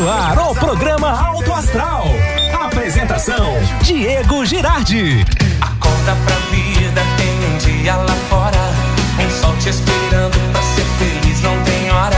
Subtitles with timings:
[0.00, 2.06] no ar o programa Alto Astral.
[2.58, 5.26] Apresentação: Diego Girardi.
[5.60, 8.58] Acorda pra vida, tem um dia lá fora.
[9.18, 12.16] Um sol te esperando pra ser feliz, não tem hora.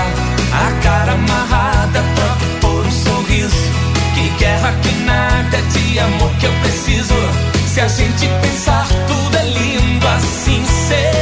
[0.53, 3.57] A cara amarrada pra pôr um sorriso.
[4.15, 7.15] Que guerra, que nada de amor que eu preciso.
[7.67, 11.22] Se a gente pensar, tudo é lindo, assim será.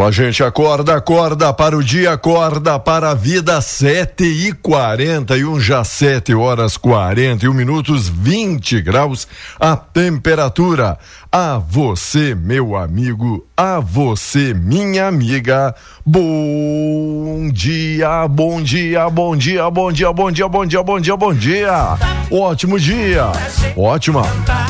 [0.00, 0.42] lá, gente.
[0.42, 3.60] Acorda, acorda para o dia, acorda para a vida.
[3.60, 9.28] 7 e 41, já 7 horas 41 minutos, 20 graus
[9.58, 10.98] a temperatura.
[11.32, 15.72] A você, meu amigo, a você, minha amiga.
[16.04, 21.32] Bom dia, bom dia, bom dia, bom dia, bom dia, bom dia, bom dia, bom
[21.32, 21.96] dia.
[22.32, 23.30] Ótimo dia.
[23.76, 24.22] Ótima.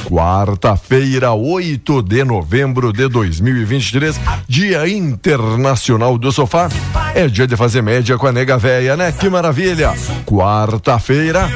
[0.05, 6.69] Quarta-feira, 8 de novembro de 2023, Dia Internacional do Sofá.
[7.15, 9.11] É dia de fazer média com a nega véia, né?
[9.13, 9.95] Que maravilha.
[10.27, 11.49] Quarta-feira,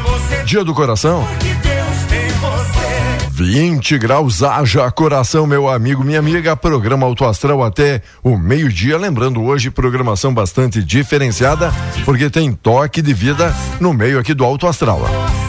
[0.47, 1.29] dia do coração.
[3.35, 3.75] Que Deus tem você.
[3.75, 6.57] 20 graus, haja coração, meu amigo, minha amiga.
[6.57, 8.97] Programa Auto Astral até o meio-dia.
[8.97, 11.73] Lembrando hoje, programação bastante diferenciada,
[12.05, 15.03] porque tem toque de vida no meio aqui do Auto Astral.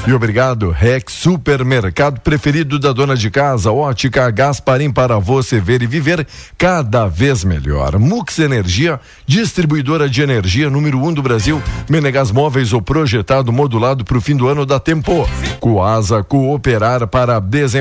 [0.07, 5.87] E obrigado, Rex Supermercado preferido da dona de casa, ótica Gasparim para você ver e
[5.87, 7.97] viver cada vez melhor.
[7.97, 11.59] Mux Energia, distribuidora de energia número um do Brasil.
[11.89, 15.27] Menegas Móveis, o projetado modulado para o fim do ano da Tempo.
[15.59, 17.74] Coasa Cooperar para desenvolver.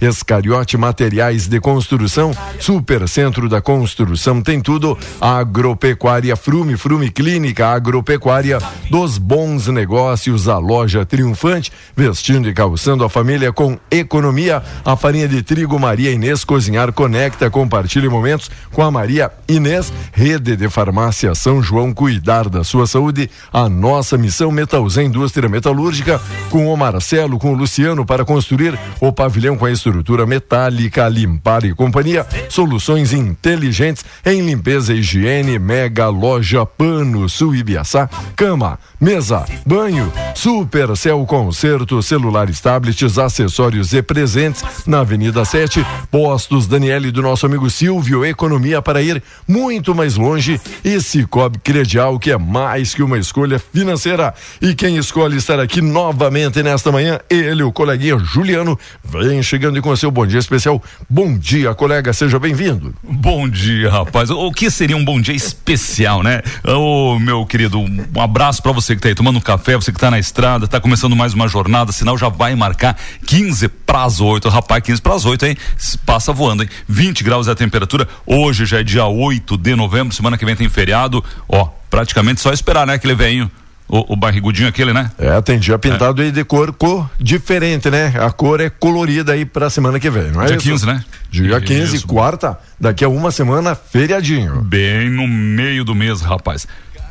[0.00, 2.32] Escariote Materiais de Construção.
[2.60, 4.98] Super Centro da Construção tem tudo.
[5.20, 8.58] Agropecuária Frume, Frume Clínica Agropecuária
[8.90, 10.48] dos bons negócios.
[10.48, 14.62] A loja triunfante, vestindo e calçando a família com economia.
[14.84, 17.50] A farinha de trigo Maria Inês Cozinhar Conecta.
[17.50, 19.92] Compartilhe momentos com a Maria Inês.
[20.12, 21.92] Rede de Farmácia São João.
[21.92, 23.30] Cuidar da sua saúde.
[23.52, 26.20] A nossa missão Metalzé Indústria Metalúrgica.
[26.50, 31.64] Com o Marcelo, com o Luciano para construir o pavilhão com a estrutura metálica, limpar
[31.64, 39.44] e companhia, soluções inteligentes em limpeza e higiene, mega loja Pano Sul Ibiaçá, cama, mesa,
[39.64, 46.66] banho, Supercel Concerto, celulares, tablets, acessórios e presentes na Avenida 7, postos.
[46.66, 50.60] Daniele do nosso amigo Silvio, economia para ir muito mais longe.
[50.84, 54.34] E Cicobi Credial, que é mais que uma escolha financeira.
[54.60, 59.82] E quem escolhe estar aqui novamente nesta manhã, ele, o coleguinha Juliano, vem chegando e
[59.82, 60.82] com seu bom dia especial.
[61.08, 62.94] Bom dia, colega, seja bem-vindo.
[63.02, 64.30] Bom dia, rapaz.
[64.30, 66.42] O que seria um bom dia especial, né?
[66.64, 70.00] Ô, meu querido, um abraço pra você que tá aí tomando um café, você que
[70.00, 74.48] tá na estrada, tá começando mais uma jornada, sinal já vai marcar 15 pras 8.
[74.48, 75.56] Rapaz, 15 pras 8, hein?
[76.04, 76.68] Passa voando, hein?
[76.88, 78.08] 20 graus é a temperatura.
[78.26, 81.22] Hoje já é dia 8 de novembro, semana que vem tem feriado.
[81.48, 82.94] Ó, praticamente só esperar, né?
[82.94, 83.50] Aquele veinho.
[83.88, 85.10] O, o barrigudinho aquele, né?
[85.18, 88.14] É, tem dia pintado aí de cor, cor diferente, né?
[88.18, 90.68] A cor é colorida aí pra semana que vem, não é Dia isso?
[90.70, 91.04] 15, né?
[91.30, 92.06] Dia 15, Isso.
[92.06, 94.62] quarta, daqui a uma semana, feriadinho.
[94.62, 96.66] Bem no meio do mês, rapaz.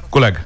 [0.09, 0.45] Colega,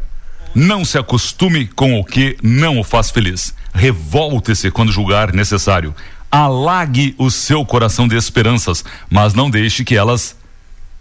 [0.53, 3.53] não se acostume com o que não o faz feliz.
[3.73, 5.93] Revolte-se quando julgar necessário.
[6.31, 10.35] Alague o seu coração de esperanças, mas não deixe que elas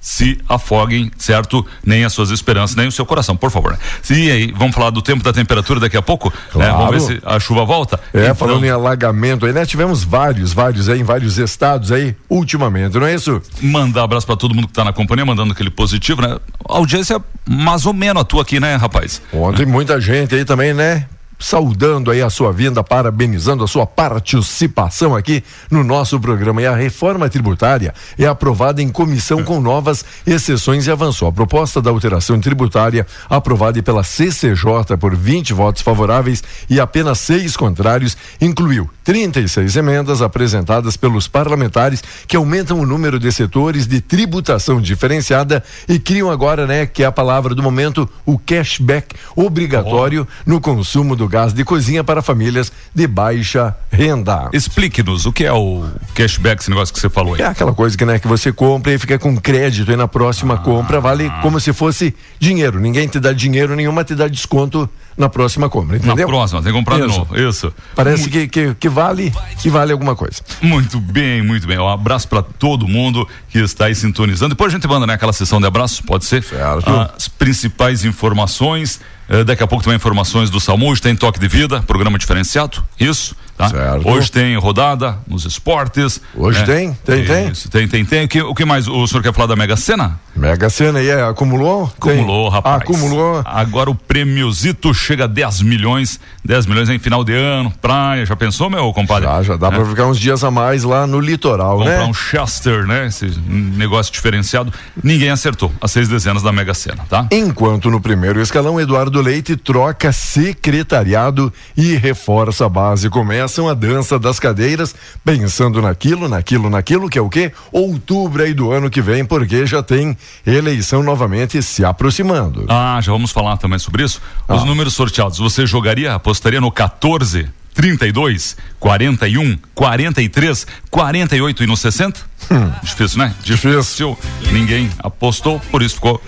[0.06, 1.66] se afoguem, certo?
[1.84, 3.72] Nem as suas esperanças, nem o seu coração, por favor.
[3.72, 3.78] Né?
[4.08, 6.32] E aí, vamos falar do tempo da temperatura daqui a pouco?
[6.52, 6.72] Claro.
[6.72, 6.78] Né?
[6.78, 7.98] Vamos ver se a chuva volta.
[8.14, 8.36] É, então...
[8.36, 9.66] falando em alagamento aí, né?
[9.66, 13.42] Tivemos vários, vários aí, em vários estados aí, ultimamente, não é isso?
[13.60, 16.38] Mandar abraço para todo mundo que tá na companhia, mandando aquele positivo, né?
[16.68, 19.20] A audiência mais ou menos atua aqui, né, rapaz?
[19.32, 21.06] Ontem muita gente aí também, né?
[21.38, 26.62] Saudando aí a sua vinda, parabenizando a sua participação aqui no nosso programa.
[26.62, 31.28] E a reforma tributária é aprovada em comissão com novas exceções e avançou.
[31.28, 37.56] A proposta da alteração tributária, aprovada pela CCJ por 20 votos favoráveis e apenas seis
[37.56, 44.80] contrários, incluiu 36 emendas apresentadas pelos parlamentares que aumentam o número de setores de tributação
[44.80, 50.60] diferenciada e criam agora, né, que é a palavra do momento, o cashback obrigatório no
[50.60, 54.49] consumo do do gás de cozinha para famílias de baixa renda.
[54.52, 55.84] Explique-nos o que é o
[56.14, 57.43] cashback, esse negócio que você falou aí.
[57.43, 60.55] É aquela coisa que, né, que você compra e fica com crédito e na próxima
[60.55, 60.58] ah.
[60.58, 62.78] compra vale como se fosse dinheiro.
[62.78, 66.16] Ninguém te dá dinheiro nenhuma, te dá desconto na próxima compra, entendeu?
[66.16, 67.08] Na próxima, tem que comprar isso.
[67.08, 67.74] de novo, isso.
[67.94, 70.42] Parece que, que, que, vale que vale alguma coisa.
[70.60, 71.78] Muito bem, muito bem.
[71.78, 74.54] Um abraço para todo mundo que está aí sintonizando.
[74.54, 76.42] Depois a gente manda né, aquela sessão de abraços, pode ser?
[76.42, 76.90] Certo.
[77.16, 81.82] As principais informações Uh, daqui a pouco também informações do Salmo, tem toque de vida,
[81.82, 83.70] programa diferenciado, isso, tá?
[84.04, 86.20] Hoje tem rodada nos esportes.
[86.34, 86.64] Hoje né?
[86.66, 87.48] tem, tem, tem.
[87.48, 88.24] Isso, tem, tem, tem.
[88.24, 88.86] O que, o que mais?
[88.86, 90.20] O senhor quer falar da Mega Sena?
[90.34, 91.90] Mega Sena aí, é, acumulou?
[91.98, 92.52] Acumulou, tem.
[92.52, 92.82] rapaz.
[92.82, 93.42] Acumulou.
[93.44, 98.36] Agora o prêmiozito chega a 10 milhões, 10 milhões em final de ano, praia, já
[98.36, 99.26] pensou, meu compadre?
[99.26, 99.70] Já, já dá é.
[99.70, 101.96] pra ficar uns dias a mais lá no litoral, Comprar né?
[101.96, 103.06] Comprar um Chester, né?
[103.06, 104.72] Esse negócio diferenciado.
[105.02, 107.26] Ninguém acertou as seis dezenas da Mega Sena, tá?
[107.30, 113.08] Enquanto no primeiro escalão, Eduardo do Leite troca secretariado e reforça a base.
[113.46, 114.93] Começam a dança das cadeiras,
[115.25, 117.52] pensando naquilo, naquilo, naquilo, que é o quê?
[117.70, 122.66] Outubro aí do ano que vem, porque já tem eleição novamente se aproximando.
[122.69, 124.20] Ah, já vamos falar também sobre isso.
[124.48, 124.64] Os ah.
[124.64, 127.48] números sorteados, você jogaria, apostaria no 14?
[127.72, 132.20] 32, 41, 43, 48 e no 60?
[132.50, 132.72] Hum.
[132.82, 133.32] Difícil, né?
[133.44, 134.19] Difícil.
[134.50, 136.20] Ninguém apostou, por isso ficou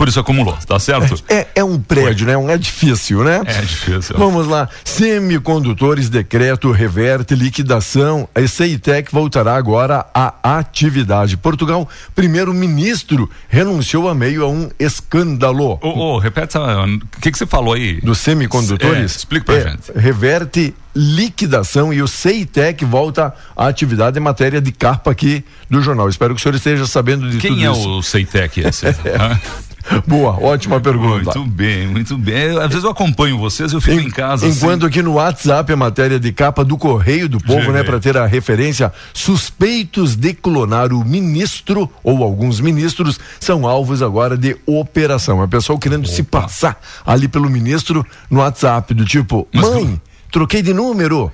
[0.00, 1.22] por isso acumulou, tá certo?
[1.28, 2.32] É, é um prédio, Foi.
[2.32, 2.38] né?
[2.38, 3.42] Um edifício, né?
[3.44, 4.16] É difícil.
[4.16, 4.66] Vamos lá.
[4.82, 8.26] Semicondutores, decreto reverte liquidação.
[8.34, 11.36] A CEITEC voltará agora à atividade.
[11.36, 15.72] Portugal, primeiro-ministro, renunciou a meio a um escândalo.
[15.72, 18.00] Ô, oh, oh, repete, o que, que você falou aí?
[18.00, 19.02] Dos semicondutores?
[19.02, 19.92] É, explica pra é, gente.
[19.94, 26.08] Reverte liquidação e o CEITEC volta à atividade em matéria de carpa aqui do jornal.
[26.08, 27.82] Espero que o senhor esteja sabendo de Quem tudo é isso.
[27.82, 28.86] Quem é o CEITEC esse?
[30.06, 31.38] Boa, ótima pergunta.
[31.38, 32.58] Muito bem, muito bem.
[32.58, 34.46] Às vezes eu acompanho vocês, eu fico em, em casa.
[34.46, 34.86] Enquanto assim.
[34.86, 38.26] aqui no WhatsApp a matéria de capa do Correio do Povo, né, para ter a
[38.26, 45.42] referência, suspeitos de clonar o ministro ou alguns ministros são alvos agora de operação.
[45.42, 46.14] A pessoa querendo Opa.
[46.14, 50.02] se passar ali pelo ministro no WhatsApp do tipo, Mas mãe, como?
[50.30, 51.32] troquei de número.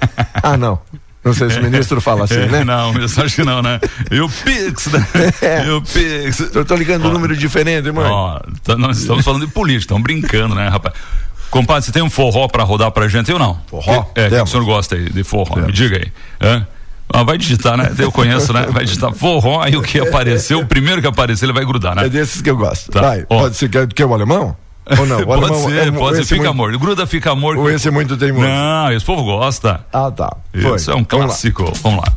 [0.42, 0.80] ah, não.
[1.24, 2.64] Não sei se o ministro fala assim, né?
[2.66, 3.80] Não, eu acho que não, né?
[4.10, 5.06] E o Pix, né?
[5.40, 5.66] É.
[5.66, 6.54] E o Pix.
[6.54, 8.10] Eu tô ligando um número diferente, mãe.
[8.10, 10.94] Ó, tá, nós estamos falando de política, estamos brincando, né, rapaz?
[11.50, 13.60] Compadre, você tem um forró pra rodar pra gente ou não?
[13.66, 14.02] Forró?
[14.14, 15.54] Que, é, que o senhor gosta aí de forró?
[15.54, 15.66] Temos.
[15.66, 16.62] Me diga aí.
[17.12, 17.92] Ah, vai digitar, né?
[17.98, 18.66] Eu conheço, né?
[18.70, 22.06] Vai digitar forró, aí o que apareceu, o primeiro que aparecer, ele vai grudar, né?
[22.06, 22.90] É desses que eu gosto.
[22.90, 23.02] Tá.
[23.02, 23.40] Vai, Ó.
[23.40, 24.56] pode ser que, que é o alemão?
[24.98, 25.24] Ou não?
[25.24, 26.50] pode alemão, ser, é, pode ser, fica muito...
[26.50, 26.78] amor.
[26.78, 27.56] Gruda, fica amor.
[27.56, 28.46] Ou esse é muito teimoso?
[28.46, 29.84] Não, esse povo gosta.
[29.92, 30.36] Ah, tá.
[30.60, 30.76] Foi.
[30.76, 31.72] Isso é um clássico.
[31.82, 32.12] Vamos lá.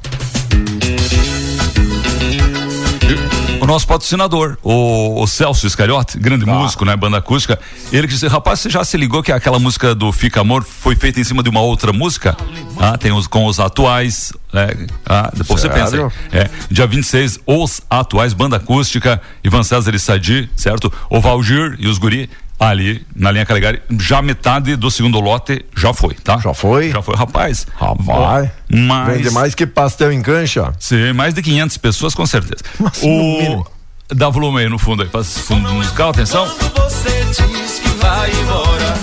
[3.66, 6.54] O nosso patrocinador, o, o Celso Iscariote, grande ah.
[6.54, 6.96] músico, né?
[6.96, 7.58] Banda acústica.
[7.92, 11.20] Ele disse, rapaz, você já se ligou que aquela música do Fica Amor foi feita
[11.20, 12.38] em cima de uma outra música?
[12.80, 14.68] Ah, tem os com os atuais, né?
[15.04, 15.78] Ah, depois Sério?
[15.78, 16.42] você pensa aí.
[16.42, 20.94] É, dia 26, os atuais, banda acústica, Ivan César e Sadi, certo?
[21.10, 22.30] O Valgir e os guri
[22.60, 26.38] ali na linha Calegari, já metade do segundo lote já foi, tá?
[26.38, 26.92] Já foi?
[26.92, 27.68] Já foi, rapaz.
[27.76, 28.50] Rapaz.
[28.70, 29.18] Mas...
[29.18, 30.74] Vende mais que pastel em cancha?
[30.80, 32.64] Sim, mais de 500 pessoas com certeza.
[32.80, 33.66] Mas o...
[34.10, 36.46] Dá volume aí no fundo aí, faz fundo musical, atenção.
[36.46, 38.94] Você diz que vai embora.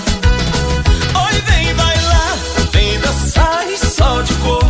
[1.27, 2.39] Oi, vem bailar,
[2.73, 4.62] vem dançar e só de corpo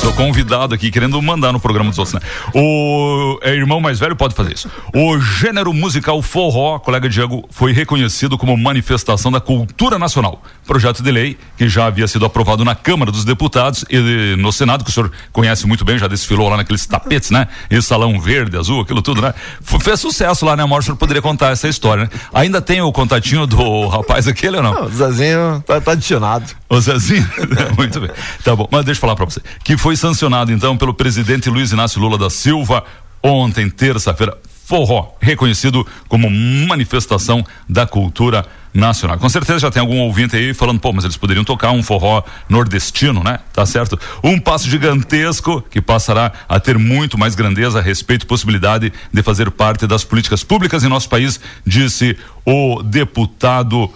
[0.00, 2.20] Sou convidado aqui querendo mandar no programa dos outros, né?
[2.54, 4.70] O é, irmão mais velho pode fazer isso.
[4.94, 10.42] O gênero musical forró, colega Diego, foi reconhecido como manifestação da cultura nacional.
[10.66, 14.84] Projeto de lei que já havia sido aprovado na Câmara dos Deputados e no Senado,
[14.84, 17.46] que o senhor conhece muito bem, já desfilou lá naqueles tapetes, né?
[17.70, 19.34] E salão verde, azul, aquilo tudo, né?
[19.60, 20.80] Fez sucesso lá, né, Amor?
[20.80, 22.10] O senhor poderia contar essa história, né?
[22.32, 24.74] Ainda tem o contatinho do rapaz aquele ou não?
[24.74, 26.46] não o Zezinho tá, tá adicionado.
[26.70, 27.28] O Zezinho?
[27.76, 28.10] muito bem.
[28.42, 29.40] Tá bom, mas deixa eu falar pra você.
[29.62, 32.82] Que foi sancionado então pelo presidente Luiz Inácio Lula da Silva
[33.22, 34.36] ontem, terça-feira.
[34.64, 39.18] forró, reconhecido como manifestação da cultura nacional.
[39.18, 42.22] Com certeza já tem algum ouvinte aí falando, pô, mas eles poderiam tocar um forró
[42.48, 43.40] nordestino, né?
[43.52, 43.98] Tá certo?
[44.22, 49.50] Um passo gigantesco que passará a ter muito mais grandeza, respeito e possibilidade de fazer
[49.50, 52.16] parte das políticas públicas em nosso país, disse
[52.46, 53.92] o deputado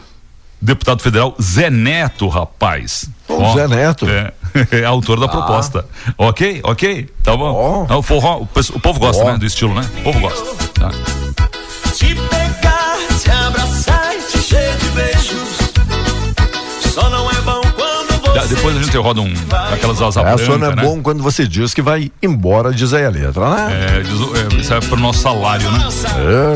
[0.60, 3.08] deputado federal Zé Neto, rapaz.
[3.28, 4.08] O Zé Neto.
[4.08, 4.32] É,
[4.70, 5.28] é autor da ah.
[5.28, 5.84] proposta.
[6.16, 7.86] Ok, ok, tá bom.
[7.88, 7.98] Oh.
[7.98, 9.32] O forró, o, o povo gosta, oh.
[9.32, 9.88] né, do estilo, né?
[9.98, 10.54] O povo gosta.
[10.74, 10.90] Tá.
[11.94, 15.72] Te pegar, te abraçar e te cheio de beijos.
[16.92, 17.33] Só não é
[18.48, 19.32] depois a gente roda um,
[19.72, 20.82] aquelas asas é, branca, não é né?
[20.82, 23.98] bom quando você diz que vai embora, diz aí a letra, né?
[23.98, 25.88] É, diz, é isso é pro nosso salário, né?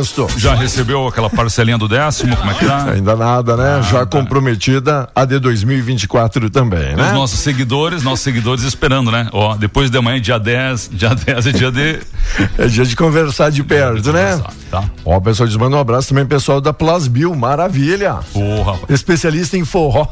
[0.01, 0.27] Isso.
[0.37, 2.91] Já recebeu aquela parcelinha do décimo, como é que tá?
[2.93, 3.71] Ainda nada, né?
[3.77, 3.83] Nada.
[3.83, 7.09] Já comprometida a de 2024 também, né?
[7.09, 9.29] Os nossos seguidores, nossos seguidores esperando, né?
[9.33, 12.01] Ó, depois de amanhã, dia 10, dia 10 é dia de...
[12.59, 14.41] é dia de conversar de perto, de né?
[14.71, 14.85] Tá.
[15.05, 18.19] Ó, o pessoal diz, manda um abraço também pessoal da Plasbil, maravilha.
[18.33, 18.79] Porra.
[18.89, 20.07] Especialista em forró.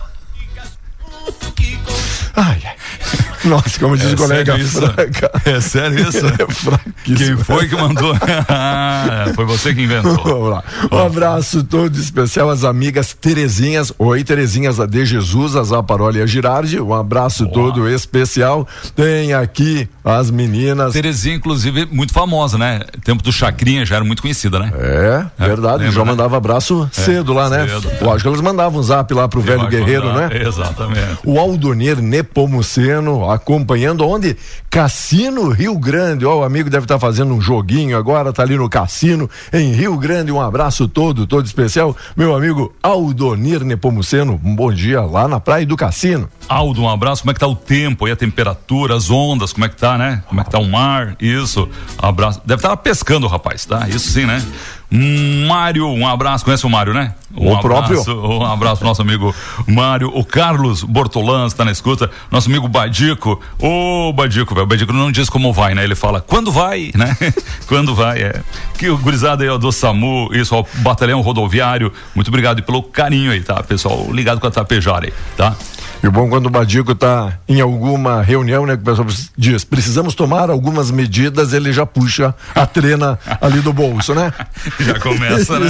[2.37, 3.26] Ay, ay.
[3.45, 4.81] Nossa, como diz é o colega isso?
[4.81, 5.31] fraca.
[5.45, 6.27] É sério isso?
[6.37, 8.15] É Quem foi que mandou?
[9.35, 10.17] foi você que inventou.
[10.17, 10.65] Vamos lá.
[10.91, 13.93] Um abraço todo especial às amigas Terezinhas.
[13.99, 16.81] Oi, Terezinhas a De Jesus, a Zaparoli e a Girardi.
[16.81, 18.67] Um abraço todo especial.
[18.95, 20.93] Tem aqui as meninas.
[20.93, 22.81] Terezinha, inclusive, muito famosa, né?
[23.05, 24.73] Tempo do Chacrinha já era muito conhecida, né?
[24.75, 25.79] É, é verdade.
[25.79, 26.11] Lembra, já né?
[26.11, 27.67] mandava abraço é, cedo lá, né?
[27.69, 28.05] Cedo, tá.
[28.05, 30.43] Lógico que elas mandavam um zap lá pro Eu velho guerreiro, mandar, né?
[30.47, 31.19] Exatamente.
[31.25, 34.37] O Aldonir Nepomuceno acompanhando onde?
[34.69, 36.27] Cassino Rio Grande.
[36.27, 39.73] Ó, o amigo deve estar tá fazendo um joguinho agora, tá ali no cassino em
[39.73, 40.33] Rio Grande.
[40.33, 41.97] Um abraço todo, todo especial.
[42.17, 46.29] Meu amigo Aldonir Nepomuceno, um bom dia lá na Praia do Cassino.
[46.49, 47.23] Aldo, um abraço.
[47.23, 49.97] Como é que tá o tempo e a temperatura, as ondas, como é que tá,
[49.97, 50.23] né?
[50.29, 51.17] Como é que tá o mar?
[51.21, 51.69] Isso.
[51.99, 52.41] Abraço.
[52.45, 53.89] Deve estar tá pescando, rapaz, tá?
[53.89, 54.43] Isso sim, né?
[54.91, 56.45] Mário, um abraço.
[56.45, 57.15] Conhece o Mário, né?
[57.37, 58.39] Um o abraço, próprio.
[58.39, 59.35] Um abraço pro nosso amigo
[59.67, 60.11] Mário.
[60.15, 62.11] O Carlos Bortolans está na escuta.
[62.31, 63.41] Nosso amigo Badico.
[63.59, 64.65] Ô, Badico, velho.
[64.65, 65.85] O Badico não diz como vai, né?
[65.85, 67.17] Ele fala quando vai, né?
[67.67, 68.43] quando vai, é.
[68.79, 71.93] Que o gurizada aí, ó, do SAMU, isso, ó, Batalhão Rodoviário.
[72.15, 74.07] Muito obrigado pelo carinho aí, tá, pessoal?
[74.13, 75.55] Ligado com a Tapejara aí, tá?
[76.07, 80.15] E bom quando o Badico está em alguma reunião, né, que o pessoal diz, precisamos
[80.15, 84.33] tomar algumas medidas, ele já puxa a trena ali do bolso, né?
[84.79, 85.69] já começa, né?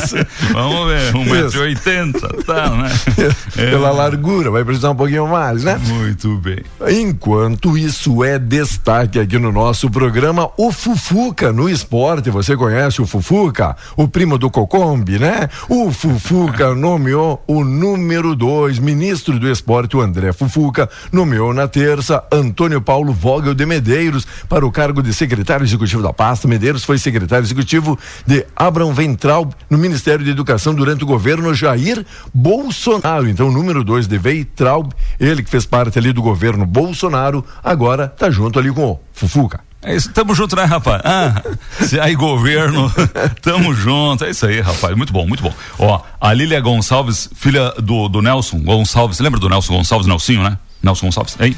[0.53, 2.91] Vamos ver, 1,80m, tá, né?
[3.57, 3.71] É.
[3.71, 5.81] Pela largura, vai precisar um pouquinho mais, né?
[5.87, 6.63] Muito bem.
[6.91, 13.07] Enquanto isso é destaque aqui no nosso programa, o Fufuca no esporte, você conhece o
[13.07, 13.75] Fufuca?
[13.97, 15.49] O primo do Cocombi, né?
[15.71, 21.69] O Fufuca nomeou o número dois, ministro do esporte, o André André Fufuca nomeou na
[21.69, 26.49] terça Antônio Paulo Vogel de Medeiros para o cargo de secretário executivo da pasta.
[26.49, 32.05] Medeiros foi secretário executivo de Abraham Ventral no Ministério de Educação durante o governo Jair
[32.35, 33.29] Bolsonaro.
[33.29, 34.89] Então, número dois de Ventral,
[35.21, 39.66] ele que fez parte ali do governo Bolsonaro, agora tá junto ali com o Fufuca.
[39.87, 41.01] É isso, tamo junto, né, rapaz?
[41.05, 41.41] Ah,
[41.81, 42.93] se aí governo,
[43.41, 44.25] tamo junto.
[44.25, 44.97] É isso aí, rapaz.
[44.97, 45.55] Muito bom, muito bom.
[45.79, 50.59] Ó, a Lília Gonçalves, filha do, do Nelson Gonçalves, lembra do Nelson Gonçalves, Nelsinho, né?
[50.83, 51.57] Nelson Gonçalves, aí,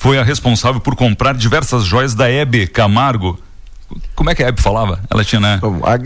[0.00, 3.38] foi a responsável por comprar diversas joias da Hebe Camargo
[4.14, 5.00] como é que a Hebe falava?
[5.10, 5.60] Ela tinha, né?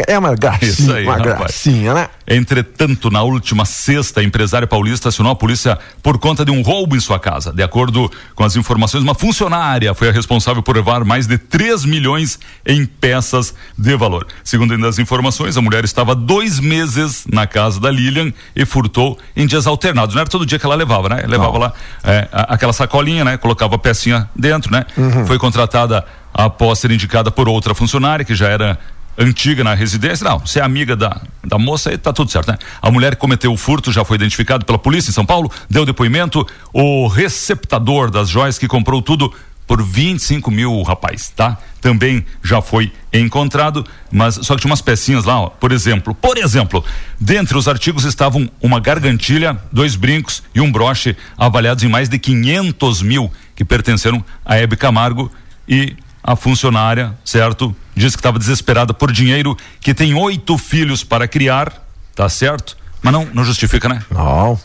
[0.06, 1.38] É uma gracinha, aí, uma rapaz.
[1.38, 2.08] gracinha, né?
[2.28, 6.94] Entretanto, na última sexta, a empresária paulista acionou a polícia por conta de um roubo
[6.94, 7.52] em sua casa.
[7.52, 11.84] De acordo com as informações, uma funcionária foi a responsável por levar mais de 3
[11.84, 14.26] milhões em peças de valor.
[14.44, 19.18] Segundo ainda as informações, a mulher estava dois meses na casa da Lilian e furtou
[19.34, 20.14] em dias alternados.
[20.14, 21.24] Não era todo dia que ela levava, né?
[21.26, 21.58] Levava Não.
[21.60, 21.72] lá
[22.04, 23.36] é, aquela sacolinha, né?
[23.36, 24.84] Colocava a pecinha dentro, né?
[24.96, 25.26] Uhum.
[25.26, 28.78] Foi contratada após ser indicada por outra funcionária que já era
[29.16, 30.24] antiga na residência.
[30.24, 32.58] Não, você é amiga da, da moça aí tá tudo certo, né?
[32.80, 35.84] A mulher que cometeu o furto já foi identificado pela polícia em São Paulo, deu
[35.84, 36.46] depoimento.
[36.72, 39.32] O receptador das joias que comprou tudo
[39.66, 41.56] por 25 mil, rapaz, tá?
[41.80, 46.14] Também já foi encontrado, mas só que tinha umas pecinhas lá, ó, por exemplo.
[46.14, 46.84] Por exemplo,
[47.18, 52.18] dentre os artigos estavam uma gargantilha, dois brincos e um broche avaliados em mais de
[52.18, 55.30] 500 mil que pertenceram a Hebe Camargo
[55.68, 57.74] e a funcionária, certo?
[57.94, 61.72] Diz que estava desesperada por dinheiro, que tem oito filhos para criar,
[62.14, 62.76] tá certo?
[63.02, 64.02] Mas não, não justifica, né?
[64.10, 64.58] Não.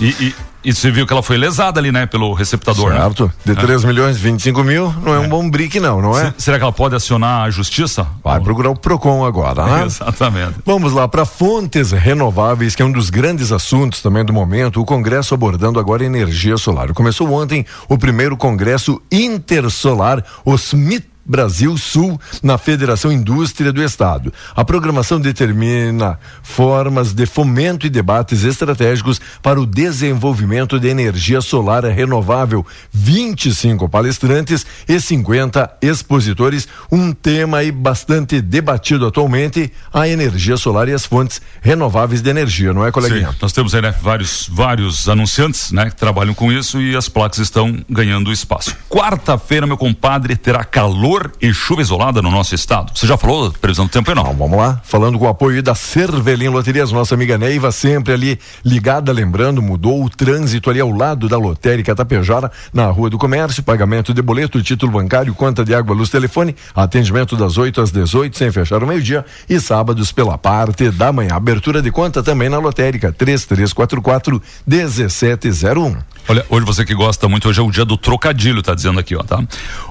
[0.00, 0.34] E, e,
[0.64, 2.06] e você viu que ela foi lesada ali, né?
[2.06, 3.00] Pelo receptador, né?
[3.00, 3.26] certo.
[3.26, 3.54] né?
[3.54, 3.86] De 3 é.
[3.86, 6.32] milhões e 25 mil, não é, é, um bom brick, não, não é?
[6.36, 8.06] será que ela pode acionar a justiça?
[8.22, 9.84] Vai procurar o PROCON agora, né?
[9.86, 10.56] Exatamente.
[10.64, 14.84] Vamos lá, para fontes renováveis, que é um dos grandes assuntos também do momento, o
[14.84, 16.92] Congresso abordando agora energia solar.
[16.92, 24.32] Começou ontem o primeiro Congresso Intersolar, o Smith Brasil Sul na Federação Indústria do Estado.
[24.56, 31.84] A programação determina formas de fomento e debates estratégicos para o desenvolvimento de energia solar
[31.84, 32.66] renovável.
[32.92, 40.92] 25 palestrantes e 50 expositores, um tema aí bastante debatido atualmente, a energia solar e
[40.92, 43.30] as fontes renováveis de energia, não é, coleguinha?
[43.30, 47.08] Sim, nós temos aí, né, vários, vários anunciantes, né, que trabalham com isso e as
[47.08, 48.74] placas estão ganhando espaço.
[48.88, 52.92] Quarta-feira, meu compadre, terá calor e chuva isolada no nosso estado.
[52.94, 54.30] Você já falou previsão do tempo, não?
[54.30, 58.38] Então, vamos lá, falando com o apoio da Cervelim Loterias, nossa amiga Neiva, sempre ali
[58.64, 63.60] ligada, lembrando, mudou o trânsito ali ao lado da lotérica Tapejara, na Rua do Comércio,
[63.62, 68.38] pagamento de boleto, título bancário, conta de água, luz, telefone, atendimento das 8 às 18,
[68.38, 71.34] sem fechar o meio-dia, e sábados pela parte da manhã.
[71.34, 75.96] Abertura de conta também na lotérica, 3344 1701.
[76.30, 79.16] Olha, hoje você que gosta muito, hoje é o dia do trocadilho, tá dizendo aqui,
[79.16, 79.42] ó, tá?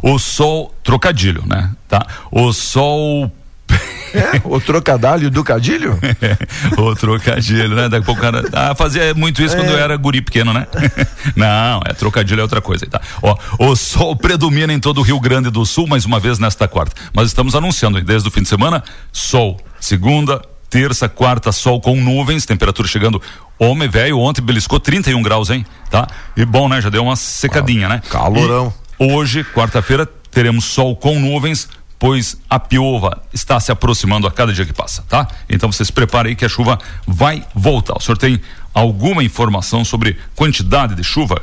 [0.01, 1.69] O sol, trocadilho, né?
[1.86, 2.08] Tá?
[2.31, 3.29] O sol
[4.15, 6.00] é, o trocadilho do cadilho?
[6.79, 7.89] o trocadilho, né?
[7.89, 9.60] Daqui a pouco o cara ah, fazia muito isso é.
[9.60, 10.65] quando eu era guri pequeno, né?
[11.36, 13.01] Não, é trocadilho é outra coisa, tá?
[13.22, 16.69] Ó, o sol predomina em todo o Rio Grande do Sul mais uma vez nesta
[16.69, 16.96] quarta.
[17.13, 18.81] Mas estamos anunciando desde o fim de semana,
[19.12, 23.22] sol, segunda, terça, quarta, sol com nuvens, temperatura chegando.
[23.60, 25.66] Homem velho, ontem beliscou 31 graus, hein?
[25.92, 26.08] Tá?
[26.36, 26.80] E bom, né?
[26.80, 28.01] Já deu uma secadinha, né?
[28.10, 28.74] Calorão.
[28.98, 31.68] E hoje, quarta-feira, teremos sol com nuvens,
[32.00, 35.28] pois a piova está se aproximando a cada dia que passa, tá?
[35.50, 37.98] Então você se prepare aí que a chuva vai voltar.
[37.98, 38.39] O senhor tem
[38.74, 41.42] alguma informação sobre quantidade de chuva?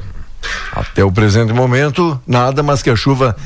[0.72, 3.36] Até o presente momento, nada, mas que a chuva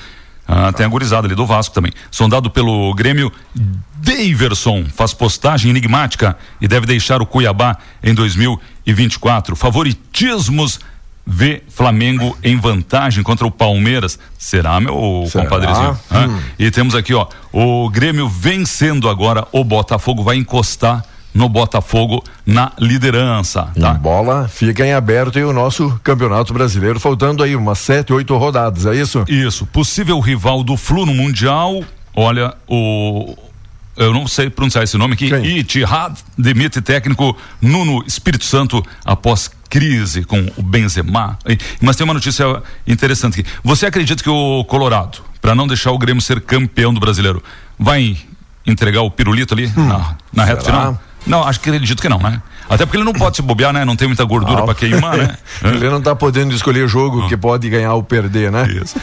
[0.46, 1.92] Ah, tem a gurizada ali do Vasco também.
[2.10, 3.32] Sondado pelo Grêmio,
[3.96, 9.56] Daverson faz postagem enigmática e deve deixar o Cuiabá em 2024.
[9.56, 10.80] Favoritismos
[11.26, 14.18] vê Flamengo em vantagem contra o Palmeiras.
[14.38, 15.44] Será, meu Será?
[15.44, 15.98] compadrezinho?
[16.12, 16.40] Hum.
[16.58, 21.02] E temos aqui, ó, o Grêmio vencendo agora, o Botafogo vai encostar
[21.34, 23.68] no Botafogo na liderança.
[23.78, 23.92] Tá?
[23.92, 28.36] Em bola fica em aberto e o nosso campeonato brasileiro, faltando aí umas sete, oito
[28.36, 29.24] rodadas, é isso?
[29.28, 29.66] Isso.
[29.66, 31.82] Possível rival do Flu no Mundial.
[32.14, 33.36] Olha, o.
[33.96, 35.28] Eu não sei pronunciar esse nome aqui.
[35.28, 35.58] Quem?
[35.58, 41.38] Itihad demite técnico Nuno Espírito Santo após crise com o Benzema.
[41.80, 43.50] Mas tem uma notícia interessante aqui.
[43.62, 47.42] Você acredita que o Colorado, para não deixar o Grêmio ser campeão do brasileiro,
[47.78, 48.16] vai
[48.66, 51.00] entregar o pirulito ali hum, na, na reta final?
[51.26, 52.40] Não, acho que acredito que não, né?
[52.68, 53.84] Até porque ele não pode se bobear, né?
[53.84, 55.36] Não tem muita gordura ah, para queimar, né?
[55.64, 57.28] ele não tá podendo escolher jogo ah.
[57.28, 58.66] que pode ganhar ou perder, né?
[58.82, 58.96] Isso.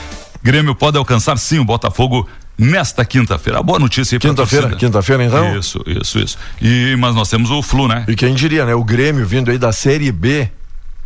[0.43, 3.61] Grêmio pode alcançar sim o Botafogo nesta quinta-feira.
[3.61, 5.57] Boa notícia aí Quinta-feira, quinta-feira então?
[5.57, 6.37] Isso, isso, isso.
[6.61, 8.05] E, mas nós temos o Flu, né?
[8.07, 8.73] E quem diria, né?
[8.73, 10.49] O Grêmio vindo aí da Série B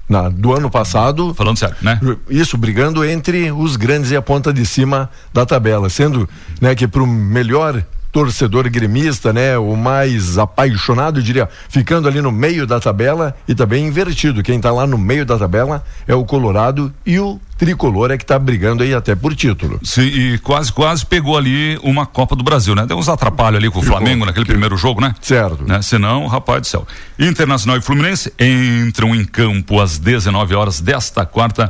[0.07, 1.33] na, do ano passado.
[1.33, 1.99] Falando sério, né?
[2.29, 6.29] Isso, brigando entre os grandes e a ponta de cima da tabela, sendo,
[6.61, 7.83] né, que pro melhor
[8.15, 9.57] torcedor gremista, né?
[9.57, 14.41] O mais apaixonado, eu diria, ficando ali no meio da tabela e também invertido.
[14.41, 18.23] Quem está lá no meio da tabela é o Colorado e o tricolor é que
[18.23, 19.81] está brigando aí até por título.
[19.83, 22.85] Sim, e quase, quase pegou ali uma Copa do Brasil, né?
[22.85, 25.13] Deu uns atrapalhos ali com o Flamengo naquele primeiro jogo, né?
[25.19, 25.65] Certo.
[25.65, 25.81] Né?
[25.81, 26.87] Senão, rapaz do céu.
[27.19, 31.69] Internacional e Fluminense entram em campo às 19 horas desta quarta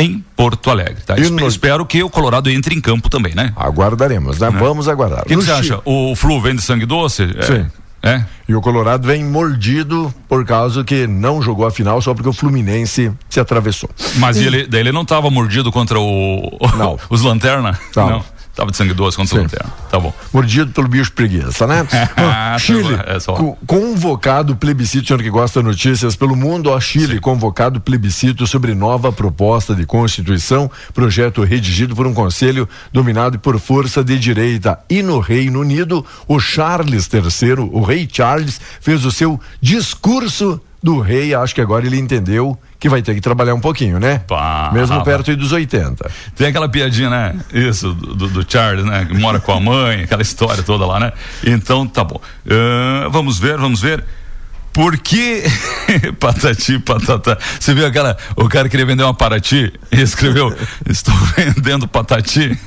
[0.00, 1.02] em Porto Alegre.
[1.04, 1.16] Tá?
[1.16, 1.46] No...
[1.46, 3.52] Espero que o Colorado entre em campo também, né?
[3.56, 4.50] Aguardaremos, né?
[4.50, 4.58] né?
[4.58, 5.20] Vamos aguardar.
[5.20, 5.80] O que, que você acha?
[5.84, 7.28] O Flu vem de sangue doce?
[7.36, 7.66] É, Sim.
[8.02, 8.24] É.
[8.48, 12.32] E o Colorado vem mordido por causa que não jogou a final só porque o
[12.32, 13.90] Fluminense se atravessou.
[14.16, 14.44] Mas e...
[14.44, 16.98] ele, daí ele não estava mordido contra o, não.
[17.10, 17.78] os Lanterna?
[17.94, 18.10] Não.
[18.10, 18.24] não.
[18.60, 19.72] Tava de sangue doce contra o Lanterna.
[19.90, 20.12] Tá bom.
[20.30, 21.86] Mordido pelo bicho preguiça, né?
[22.18, 27.14] ah, Chile, é co convocado plebiscito, senhor que gosta de notícias, pelo mundo, a Chile,
[27.14, 27.20] Sim.
[27.20, 34.04] convocado plebiscito sobre nova proposta de constituição, projeto redigido por um conselho dominado por força
[34.04, 34.78] de direita.
[34.90, 41.00] E no Reino Unido, o Charles III, o rei Charles, fez o seu discurso do
[41.00, 44.22] rei, acho que agora ele entendeu que vai ter que trabalhar um pouquinho, né?
[44.26, 46.10] Pá, Mesmo perto dos 80.
[46.34, 47.38] Tem aquela piadinha, né?
[47.52, 49.04] Isso, do, do, Charles, né?
[49.04, 51.12] Que mora com a mãe, aquela história toda lá, né?
[51.44, 52.18] Então, tá bom.
[52.46, 54.02] Uh, vamos ver, vamos ver.
[54.72, 55.42] Por que
[56.18, 57.36] patati patata?
[57.58, 58.16] Você viu aquela.
[58.34, 60.56] O cara queria vender uma Paraty e escreveu:
[60.88, 62.58] Estou vendendo patati.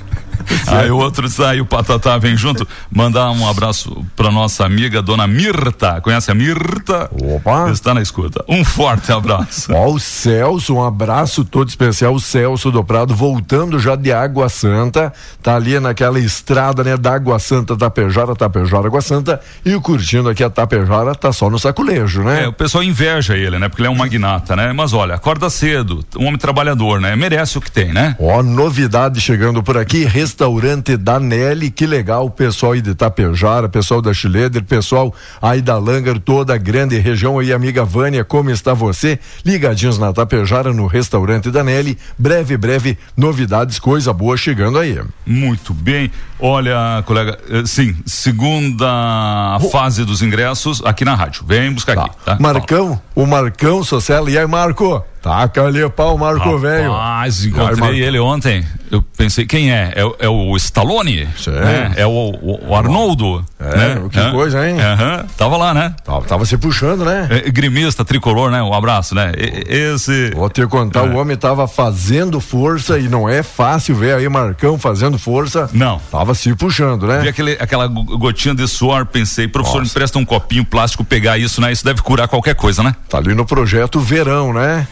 [0.68, 2.68] Aí o outro sai, o Patatá vem junto.
[2.92, 6.02] Mandar um abraço para nossa amiga dona Mirta.
[6.02, 7.10] Conhece a Mirta?
[7.12, 7.70] Opa!
[7.72, 8.44] Está na escuta.
[8.48, 9.74] Um forte abraço.
[9.74, 12.14] Ó, o Celso, um abraço todo especial.
[12.14, 15.14] O Celso do Prado voltando já de Água Santa.
[15.42, 16.98] Tá ali naquela estrada, né?
[16.98, 19.40] Da Água Santa, Tapejara, Tapejara, Água Santa.
[19.66, 22.44] E curtindo aqui a Tapejara, tá só no saculejo, né?
[22.44, 23.70] É, o pessoal inveja ele, né?
[23.70, 24.74] Porque ele é um magnata, né?
[24.74, 27.16] Mas olha, acorda cedo, um homem trabalhador, né?
[27.16, 28.16] Merece o que tem, né?
[28.20, 33.68] Ó, novidade chegando por aqui restaurante da Nelly, que legal, o pessoal aí de Itapejara,
[33.68, 38.50] pessoal da Schileder, pessoal aí da Langer, toda a grande região aí, amiga Vânia, como
[38.50, 39.20] está você?
[39.46, 44.98] Ligadinhos na Tapejara, no restaurante da Nelly, breve, breve, novidades, coisa boa chegando aí.
[45.26, 46.10] Muito bem,
[46.40, 49.70] olha, colega, eh, sim, segunda oh.
[49.70, 52.04] fase dos ingressos aqui na rádio, vem buscar tá.
[52.06, 52.38] aqui, tá?
[52.40, 55.04] Marcão, o Marcão Sociela, e aí Marco?
[55.24, 56.92] Taca ali pau, Marco Velho.
[56.92, 58.66] Mas encontrei ele ontem.
[58.92, 59.94] Eu pensei, quem é?
[59.96, 61.30] É, é o Stallone?
[61.48, 61.94] Né?
[61.96, 63.44] É o, o, o Arnoldo.
[63.58, 64.02] É, né?
[64.12, 64.76] que coisa, hein?
[64.76, 65.26] Uhum.
[65.38, 65.96] Tava lá, né?
[66.04, 67.28] Tava, tava se puxando, né?
[67.30, 68.62] É, grimista, tricolor, né?
[68.62, 69.32] Um abraço, né?
[69.38, 70.32] E, esse.
[70.32, 71.10] Vou te contar, é.
[71.10, 75.70] o homem tava fazendo força e não é fácil ver aí Marcão fazendo força.
[75.72, 76.02] Não.
[76.12, 77.20] Tava se puxando, né?
[77.20, 79.92] Vi aquele, aquela gotinha de suor, pensei, professor, Nossa.
[79.92, 81.72] empresta um copinho plástico, pegar isso, né?
[81.72, 82.94] Isso deve curar qualquer coisa, né?
[83.14, 84.88] Tá ali no projeto Verão, né?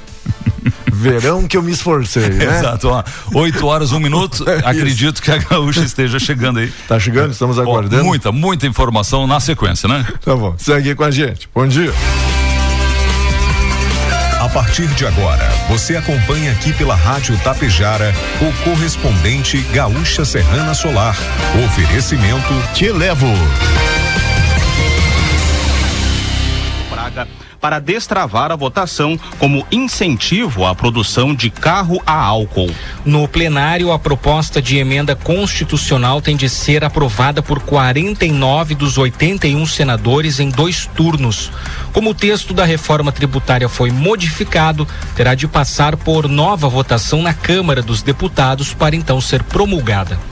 [0.94, 2.60] Verão que eu me esforcei, né?
[2.60, 3.04] Exato, ó.
[3.34, 4.46] 8 horas, um minuto.
[4.48, 6.72] É acredito que a gaúcha esteja chegando aí.
[6.88, 8.04] Tá chegando, estamos aguardando.
[8.04, 10.06] Ó, muita, muita informação na sequência, né?
[10.24, 10.54] Tá bom.
[10.56, 11.50] Segue com a gente.
[11.52, 11.92] Bom dia.
[14.40, 21.18] A partir de agora, você acompanha aqui pela Rádio Tapejara o correspondente Gaúcha Serrana Solar.
[21.66, 23.34] Oferecimento Te Levo.
[27.62, 32.71] Para destravar a votação como incentivo à produção de carro a álcool.
[33.06, 39.63] No plenário, a proposta de emenda constitucional tem de ser aprovada por 49 dos 81
[39.67, 41.52] senadores em dois turnos.
[41.93, 47.34] Como o texto da reforma tributária foi modificado, terá de passar por nova votação na
[47.34, 50.31] Câmara dos Deputados para então ser promulgada.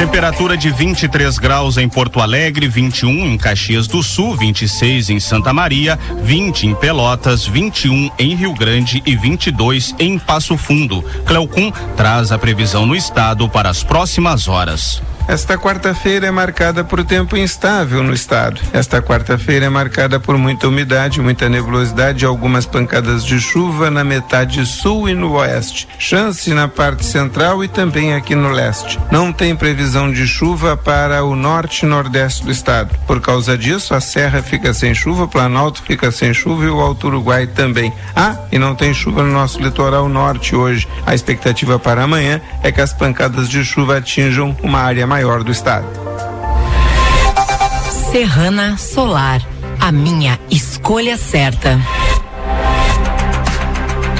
[0.00, 5.52] Temperatura de 23 graus em Porto Alegre, 21 em Caxias do Sul, 26 em Santa
[5.52, 11.02] Maria, 20 em Pelotas, 21 em Rio Grande e 22 em Passo Fundo.
[11.26, 15.02] Cleocum traz a previsão no estado para as próximas horas.
[15.30, 18.60] Esta quarta-feira é marcada por tempo instável no estado.
[18.72, 24.02] Esta quarta-feira é marcada por muita umidade, muita nebulosidade e algumas pancadas de chuva na
[24.02, 25.86] metade sul e no oeste.
[26.00, 28.98] Chance na parte central e também aqui no leste.
[29.12, 32.98] Não tem previsão de chuva para o norte e nordeste do estado.
[33.06, 36.80] Por causa disso, a serra fica sem chuva, o Planalto fica sem chuva e o
[36.80, 37.92] Alto Uruguai também.
[38.16, 40.88] Ah, e não tem chuva no nosso litoral norte hoje.
[41.06, 45.44] A expectativa para amanhã é que as pancadas de chuva atinjam uma área maior maior
[45.44, 45.86] do estado.
[48.10, 49.42] Serrana Solar,
[49.78, 51.78] a minha escolha certa.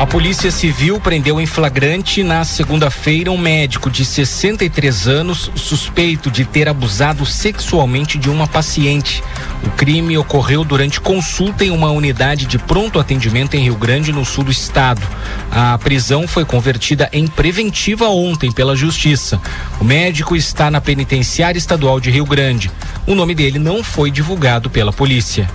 [0.00, 6.42] A Polícia Civil prendeu em flagrante na segunda-feira um médico de 63 anos suspeito de
[6.42, 9.22] ter abusado sexualmente de uma paciente.
[9.62, 14.24] O crime ocorreu durante consulta em uma unidade de pronto atendimento em Rio Grande, no
[14.24, 15.02] sul do estado.
[15.50, 19.38] A prisão foi convertida em preventiva ontem pela Justiça.
[19.78, 22.70] O médico está na penitenciária estadual de Rio Grande.
[23.06, 25.46] O nome dele não foi divulgado pela polícia.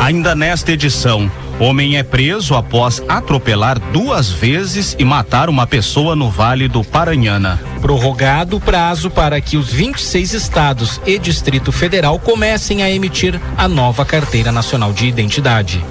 [0.00, 6.28] Ainda nesta edição, Homem é preso após atropelar duas vezes e matar uma pessoa no
[6.28, 7.62] Vale do Paranhana.
[7.80, 13.68] Prorrogado o prazo para que os 26 estados e Distrito Federal comecem a emitir a
[13.68, 15.84] nova Carteira Nacional de Identidade.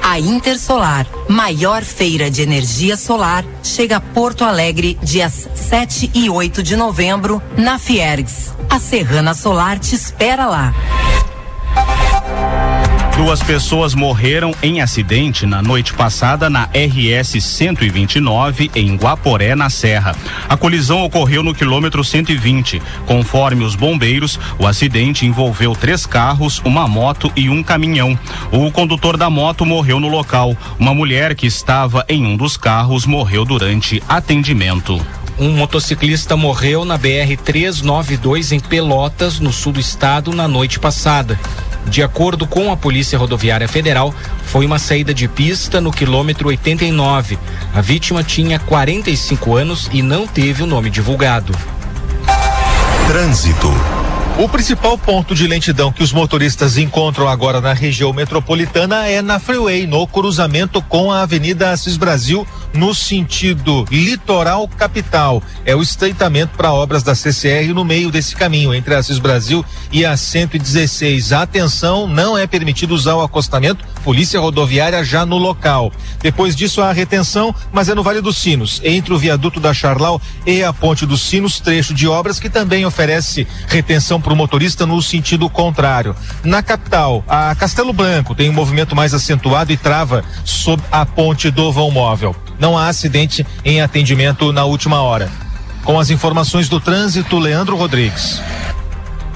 [0.00, 6.30] A A Intersolar, maior feira de energia solar, chega a Porto Alegre dias 7 e
[6.30, 8.54] 8 de novembro, na Fiergs.
[8.70, 10.72] A Serrana Solar te espera lá.
[13.16, 20.14] Duas pessoas morreram em acidente na noite passada na RS 129 em Guaporé, na Serra.
[20.46, 22.80] A colisão ocorreu no quilômetro 120.
[23.06, 28.18] Conforme os bombeiros, o acidente envolveu três carros, uma moto e um caminhão.
[28.52, 30.54] O condutor da moto morreu no local.
[30.78, 35.00] Uma mulher que estava em um dos carros morreu durante atendimento.
[35.38, 41.38] Um motociclista morreu na BR 392 em Pelotas, no sul do estado, na noite passada.
[41.88, 47.38] De acordo com a Polícia Rodoviária Federal, foi uma saída de pista no quilômetro 89.
[47.74, 51.54] A vítima tinha 45 anos e não teve o nome divulgado.
[53.06, 53.72] Trânsito.
[54.38, 59.38] O principal ponto de lentidão que os motoristas encontram agora na região metropolitana é na
[59.38, 65.42] Freeway, no cruzamento com a Avenida Assis Brasil, no sentido litoral capital.
[65.64, 69.64] É o estreitamento para obras da CCR no meio desse caminho, entre a Assis Brasil
[69.90, 71.32] e a 116.
[71.32, 75.90] Atenção, não é permitido usar o acostamento, polícia rodoviária já no local.
[76.20, 80.20] Depois disso, há retenção, mas é no Vale dos Sinos, entre o viaduto da Charlau
[80.44, 84.84] e a Ponte dos Sinos, trecho de obras que também oferece retenção para o motorista
[84.84, 86.12] no sentido contrário.
[86.42, 91.48] Na capital, a Castelo Branco tem um movimento mais acentuado e trava sob a ponte
[91.48, 92.34] do vão móvel.
[92.58, 95.30] Não há acidente em atendimento na última hora.
[95.84, 98.42] Com as informações do trânsito, Leandro Rodrigues.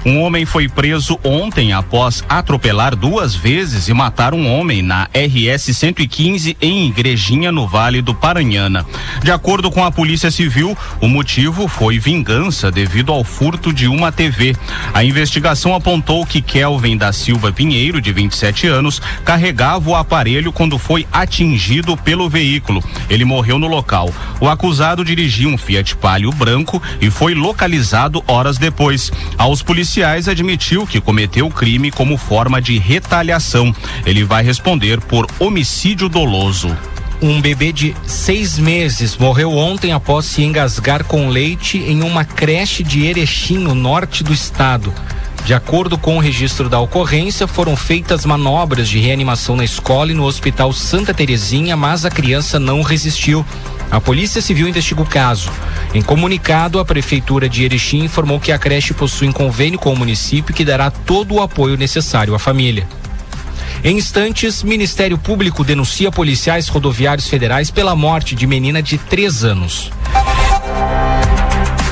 [0.04, 5.76] Um homem foi preso ontem após atropelar duas vezes e matar um homem na RS
[5.76, 8.86] 115 em Igrejinha, no Vale do Paranhana.
[9.22, 14.10] De acordo com a Polícia Civil, o motivo foi vingança devido ao furto de uma
[14.10, 14.56] TV.
[14.94, 20.78] A investigação apontou que Kelvin da Silva Pinheiro, de 27 anos, carregava o aparelho quando
[20.78, 22.82] foi atingido pelo veículo.
[23.10, 24.10] Ele morreu no local.
[24.40, 29.12] O acusado dirigia um Fiat Palio branco e foi localizado horas depois.
[29.36, 33.74] Aos policiais policiais admitiu que cometeu o crime como forma de retaliação.
[34.06, 36.76] Ele vai responder por homicídio doloso.
[37.20, 42.84] Um bebê de seis meses morreu ontem após se engasgar com leite em uma creche
[42.84, 44.94] de Erechim, no norte do estado.
[45.44, 50.14] De acordo com o registro da ocorrência, foram feitas manobras de reanimação na escola e
[50.14, 53.44] no Hospital Santa Terezinha, mas a criança não resistiu.
[53.90, 55.50] A Polícia Civil investiga o caso.
[55.92, 59.96] Em comunicado, a Prefeitura de Erechim informou que a creche possui um convênio com o
[59.96, 62.86] município que dará todo o apoio necessário à família.
[63.82, 69.90] Em instantes, Ministério Público denuncia policiais rodoviários federais pela morte de menina de três anos.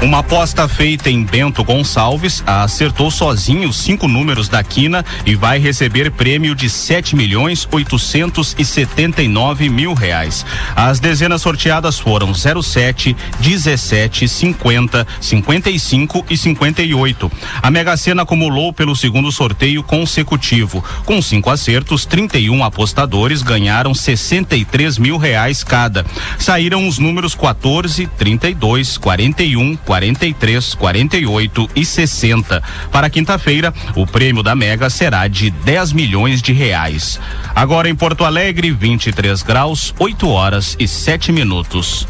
[0.00, 6.12] Uma aposta feita em Bento Gonçalves acertou sozinho cinco números da quina e vai receber
[6.12, 10.46] prêmio de sete milhões oitocentos e setenta e nove mil reais.
[10.76, 17.32] As dezenas sorteadas foram 07, 17, 50, 55 e 58.
[17.60, 20.82] A Mega Sena acumulou pelo segundo sorteio consecutivo.
[21.04, 26.06] Com cinco acertos, 31 apostadores ganharam 63 mil reais cada.
[26.38, 32.62] Saíram os números 14, 32, 41, 43, 48 e 60.
[32.92, 37.18] Para quinta-feira, o prêmio da Mega será de 10 milhões de reais.
[37.54, 42.06] Agora em Porto Alegre, 23 graus, 8 horas e 7 minutos.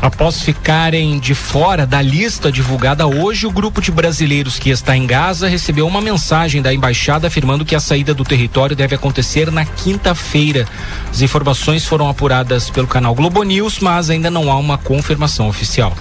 [0.00, 5.06] Após ficarem de fora da lista divulgada hoje, o grupo de brasileiros que está em
[5.06, 9.64] Gaza recebeu uma mensagem da embaixada afirmando que a saída do território deve acontecer na
[9.64, 10.68] quinta-feira.
[11.10, 15.96] As informações foram apuradas pelo canal Globo News, mas ainda não há uma confirmação oficial.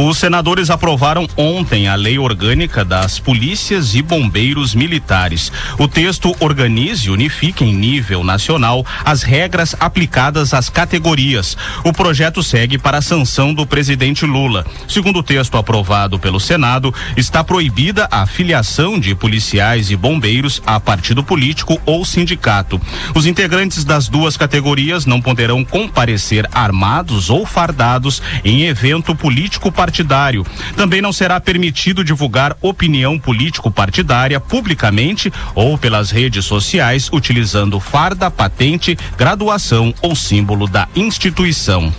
[0.00, 5.50] Os senadores aprovaram ontem a lei orgânica das polícias e bombeiros militares.
[5.76, 11.56] O texto organiza e unifica em nível nacional as regras aplicadas às categorias.
[11.82, 14.64] O projeto segue para a sanção do presidente Lula.
[14.86, 20.78] Segundo o texto aprovado pelo Senado, está proibida a filiação de policiais e bombeiros a
[20.78, 22.80] partido político ou sindicato.
[23.16, 30.46] Os integrantes das duas categorias não poderão comparecer armados ou fardados em evento político partidário.
[30.76, 38.30] Também não será permitido divulgar opinião político partidária publicamente ou pelas redes sociais utilizando farda,
[38.30, 41.90] patente, graduação ou símbolo da instituição.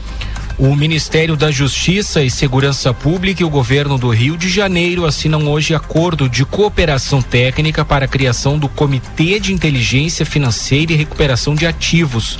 [0.59, 5.47] O Ministério da Justiça e Segurança Pública e o governo do Rio de Janeiro assinam
[5.47, 11.55] hoje acordo de cooperação técnica para a criação do Comitê de Inteligência Financeira e Recuperação
[11.55, 12.37] de Ativos.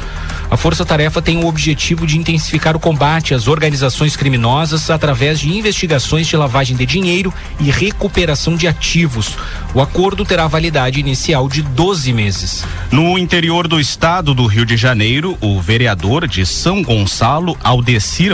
[0.52, 5.56] A Força Tarefa tem o objetivo de intensificar o combate às organizações criminosas através de
[5.56, 9.38] investigações de lavagem de dinheiro e recuperação de ativos.
[9.76, 12.66] O acordo terá validade inicial de 12 meses.
[12.92, 17.56] No interior do estado do Rio de Janeiro, o vereador de São Gonçalo,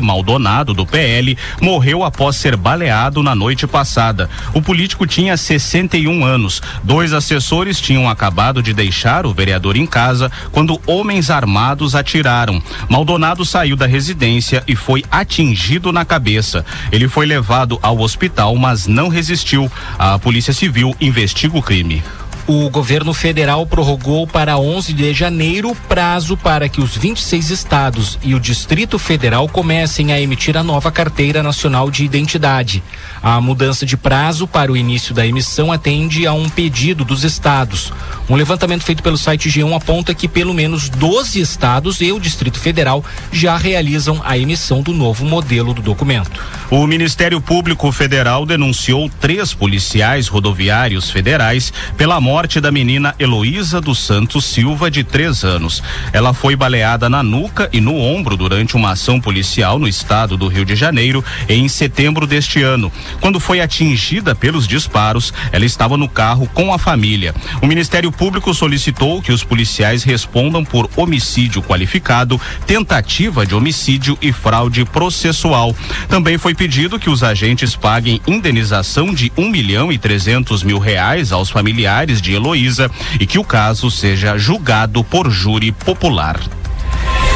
[0.01, 4.29] Maldonado, do PL, morreu após ser baleado na noite passada.
[4.53, 6.61] O político tinha 61 anos.
[6.83, 12.61] Dois assessores tinham acabado de deixar o vereador em casa quando homens armados atiraram.
[12.89, 16.65] Maldonado saiu da residência e foi atingido na cabeça.
[16.91, 19.71] Ele foi levado ao hospital, mas não resistiu.
[19.99, 22.03] A Polícia Civil investiga o crime
[22.47, 28.19] o governo federal prorrogou para 11 de janeiro o prazo para que os 26 estados
[28.21, 32.83] e o Distrito Federal comecem a emitir a nova Carteira Nacional de Identidade.
[33.21, 37.91] A mudança de prazo para o início da emissão atende a um pedido dos estados.
[38.29, 42.59] Um levantamento feito pelo site G1 aponta que pelo menos 12 estados e o Distrito
[42.59, 46.39] Federal já realizam a emissão do novo modelo do documento.
[46.69, 53.79] O Ministério Público Federal denunciou três policiais rodoviários federais pela morte morte da menina Heloísa
[53.79, 55.81] dos Santos Silva, de três anos.
[56.11, 60.49] Ela foi baleada na nuca e no ombro durante uma ação policial no estado do
[60.49, 62.91] Rio de Janeiro em setembro deste ano.
[63.21, 67.33] Quando foi atingida pelos disparos, ela estava no carro com a família.
[67.61, 74.33] O Ministério Público solicitou que os policiais respondam por homicídio qualificado, tentativa de homicídio e
[74.33, 75.73] fraude processual.
[76.09, 81.31] Também foi pedido que os agentes paguem indenização de um milhão e trezentos mil reais
[81.31, 86.39] aos familiares de Heloísa e que o caso seja julgado por júri popular.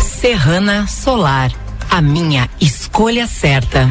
[0.01, 1.51] Serrana Solar,
[1.89, 3.87] a minha escolha certa.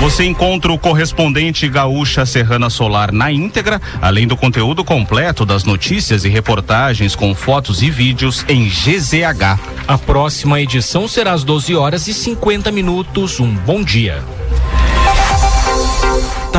[0.00, 6.24] Você encontra o correspondente Gaúcha Serrana Solar na íntegra, além do conteúdo completo das notícias
[6.24, 9.58] e reportagens com fotos e vídeos em GZH.
[9.86, 13.38] A próxima edição será às 12 horas e 50 minutos.
[13.40, 14.22] Um bom dia.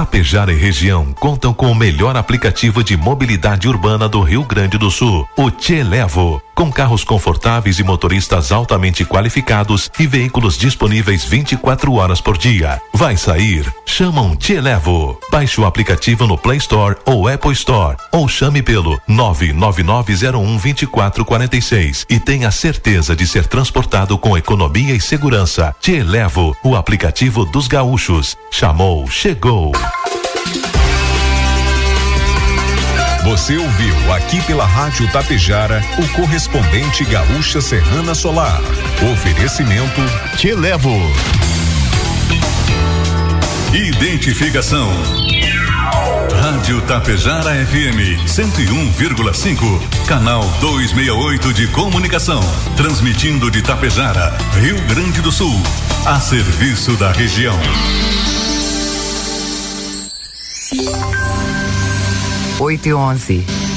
[0.06, 4.92] Tapejara e região contam com o melhor aplicativo de mobilidade urbana do Rio Grande do
[4.92, 11.94] Sul, o Te Levo com carros confortáveis e motoristas altamente qualificados e veículos disponíveis 24
[11.94, 12.82] horas por dia.
[12.94, 13.72] Vai sair?
[13.86, 15.20] Chama um Te Levo.
[15.30, 22.50] Baixe o aplicativo no Play Store ou Apple Store ou chame pelo 999012446 e tenha
[22.50, 25.76] certeza de ser transportado com economia e segurança.
[25.82, 28.38] Te Levo, o aplicativo dos gaúchos.
[28.50, 29.74] Chamou, chegou.
[33.26, 38.62] Você ouviu aqui pela Rádio Tapejara o correspondente Gaúcha Serrana Solar.
[39.12, 40.00] Oferecimento
[40.38, 40.96] Te Levo.
[43.74, 44.92] Identificação.
[46.40, 50.06] Rádio Tapejara FM 101,5.
[50.06, 52.42] Canal 268 de comunicação.
[52.78, 55.60] Transmitindo de Tapejara, Rio Grande do Sul.
[56.06, 57.60] A serviço da região.
[62.58, 63.75] 8 e 11.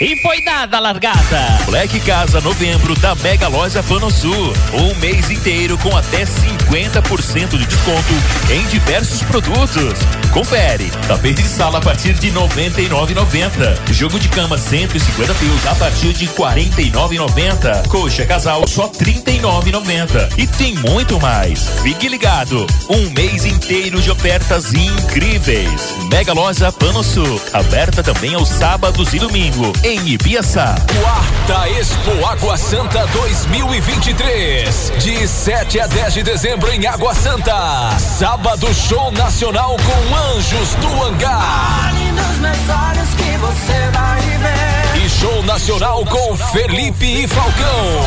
[0.00, 1.58] E foi dada a largada.
[1.66, 4.52] Black Casa Novembro da Mega Loja Panosul.
[4.72, 8.14] Um mês inteiro com até 50% de desconto
[8.50, 10.00] em diversos produtos.
[10.32, 10.90] Confere.
[11.06, 13.92] Tapete de sala a partir de 99,90.
[13.92, 17.86] Jogo de cama 150 fios a partir de 49,90.
[17.88, 20.36] Coxa casal só 39,90.
[20.36, 21.68] E tem muito mais.
[21.82, 22.66] Fique ligado.
[22.90, 25.94] Um mês inteiro de ofertas incríveis.
[26.10, 27.40] Mega Loja Panosul.
[27.52, 30.74] Aberta também aos sábados e domingo em Ibiaçá.
[31.02, 34.92] Quarta Expo Água Santa 2023.
[34.98, 37.98] De 7 a 10 de dezembro em Água Santa.
[37.98, 41.92] Sábado show nacional com Anjos do Hangar.
[42.12, 45.04] nos meus olhos que você vai ver.
[45.04, 48.04] E show nacional com Felipe e Falcão.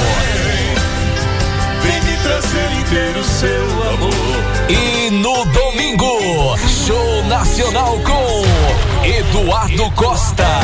[1.84, 3.64] Vem me trazer inteiro seu
[3.94, 4.48] amor.
[4.68, 10.57] E no domingo, show nacional com Eduardo Costa.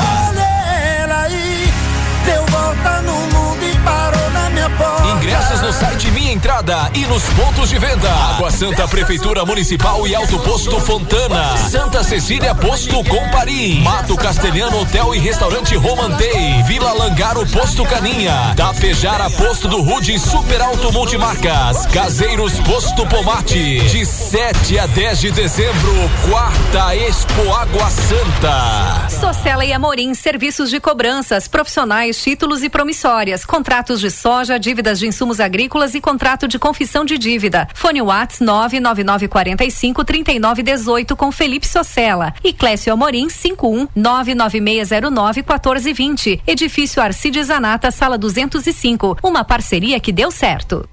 [6.34, 8.10] Entrada e nos pontos de venda.
[8.10, 11.56] Água Santa Prefeitura Municipal e Alto Posto Fontana.
[11.70, 13.82] Santa Cecília Posto Comparim.
[13.82, 16.64] Mato Castelhano Hotel e Restaurante Romantei.
[16.64, 18.54] Vila Langaro Posto Caninha.
[18.56, 21.86] Tapejara Posto do Rude Super Alto Multimarcas.
[21.88, 23.82] Caseiros Posto Pomate.
[23.82, 25.94] De 7 a 10 de dezembro,
[26.28, 29.08] quarta Expo Água Santa.
[29.10, 35.08] Socela e Amorim, serviços de cobranças, profissionais, títulos e promissórias, contratos de soja, dívidas de
[35.08, 37.68] insumos agrícolas e contrato de confissão de dívida.
[37.74, 46.42] Fone Whats 99945 3918 com Felipe Socella e Clécio Amorim 51 99609 1420.
[46.48, 49.18] Edifício Arcides Zanata, sala 205.
[49.22, 50.88] Uma parceria que deu certo.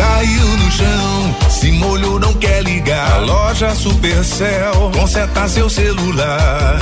[0.00, 3.12] Caiu no chão, se molhou, não quer ligar.
[3.12, 6.80] A loja Supercell conserta seu celular.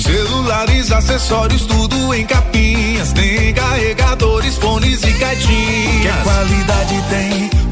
[0.00, 3.12] Celulares, acessórios, tudo em capinhas.
[3.12, 6.16] Tem carregadores, fones e caixinhas.
[6.16, 7.71] Que qualidade tem?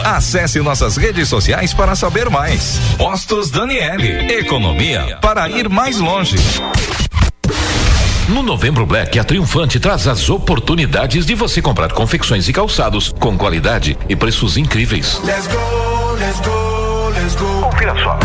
[0.03, 2.79] Acesse nossas redes sociais para saber mais.
[2.97, 4.31] Postos Daniele.
[4.31, 6.37] Economia para ir mais longe.
[8.29, 13.37] No Novembro Black, a Triunfante traz as oportunidades de você comprar confecções e calçados com
[13.37, 15.19] qualidade e preços incríveis.
[15.23, 17.69] Let's go, let's go, let's go.
[17.69, 18.17] Confira só.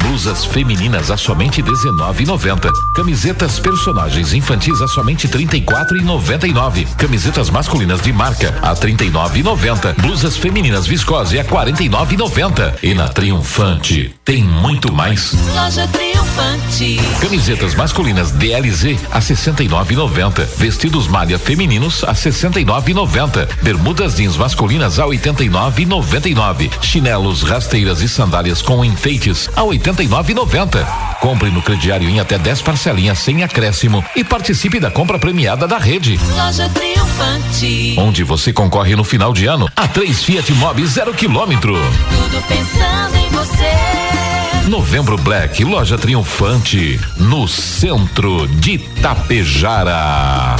[0.00, 2.70] Blusas femininas a somente R$19,90.
[2.94, 6.86] Camisetas personagens infantis a somente R$34,99.
[6.96, 9.94] Camisetas masculinas de marca a R$39,90.
[10.00, 12.78] Blusas femininas viscose a R$49,90.
[12.82, 15.32] E na Triunfante tem muito mais.
[15.54, 17.00] Loja Triunfante.
[17.20, 20.46] Camisetas masculinas DLZ a 69,90.
[20.56, 23.48] Vestidos malha femininos a 69,90.
[23.62, 26.70] Bermudas jeans masculinas a 89,99.
[26.80, 29.62] Chinelos, rasteiras e sandálias com enfeites a
[29.92, 30.86] 89,90.
[31.20, 35.78] Compre no crediário em até 10 parcelinhas sem acréscimo e participe da compra premiada da
[35.78, 36.18] rede.
[36.36, 37.96] Loja Triunfante.
[37.98, 41.74] Onde você concorre no final de ano a três Fiat Mobi zero quilômetro.
[41.74, 44.68] Tudo pensando em você.
[44.68, 50.54] Novembro Black, loja triunfante, no centro de Tapejara.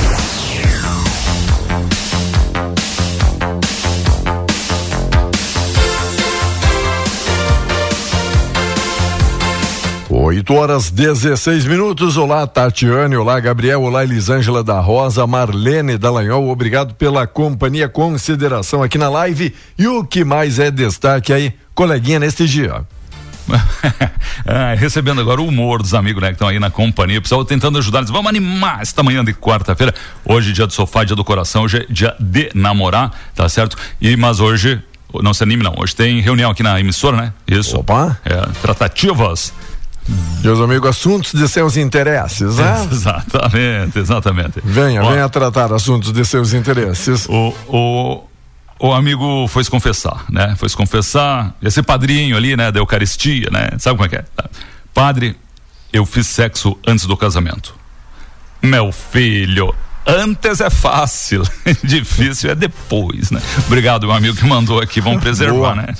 [10.31, 12.17] Oito horas 16 minutos.
[12.17, 13.17] Olá, Tatiane.
[13.17, 13.83] Olá, Gabriel.
[13.83, 15.27] Olá, Elisângela da Rosa.
[15.27, 16.49] Marlene Dallagnol.
[16.49, 19.53] Obrigado pela companhia, consideração aqui na live.
[19.77, 22.87] E o que mais é destaque aí, coleguinha, neste dia?
[24.47, 27.21] Ah, recebendo agora o humor dos amigos, né, que estão aí na companhia.
[27.21, 28.11] Pessoal tentando ajudar eles.
[28.11, 29.95] Vamos animar esta manhã de quarta-feira.
[30.25, 31.65] Hoje, dia do sofá, dia do coração.
[31.65, 33.77] Hoje é dia de namorar, tá certo?
[34.01, 34.83] E, mas hoje,
[35.23, 35.75] não se anime não.
[35.77, 37.33] Hoje tem reunião aqui na emissora, né?
[37.47, 37.79] Isso.
[37.79, 38.19] Opa.
[38.25, 39.53] É, tratativas.
[40.43, 42.89] Meus amigos, assuntos de seus interesses, né?
[42.91, 44.61] Exatamente, exatamente.
[44.65, 47.27] Venha, Ó, venha tratar assuntos de seus interesses.
[47.29, 48.25] O, o,
[48.81, 50.55] o amigo foi se confessar, né?
[50.57, 52.73] Foi se confessar, ser padrinho ali, né?
[52.73, 53.69] Da Eucaristia, né?
[53.79, 54.25] Sabe como é que é?
[54.95, 55.37] Padre,
[55.93, 57.75] eu fiz sexo antes do casamento.
[58.63, 59.75] Meu filho,
[60.07, 61.43] antes é fácil,
[61.85, 63.41] difícil é depois, né?
[63.67, 65.77] Obrigado, meu amigo que mandou aqui, vamos preservar, Boa.
[65.77, 65.95] né?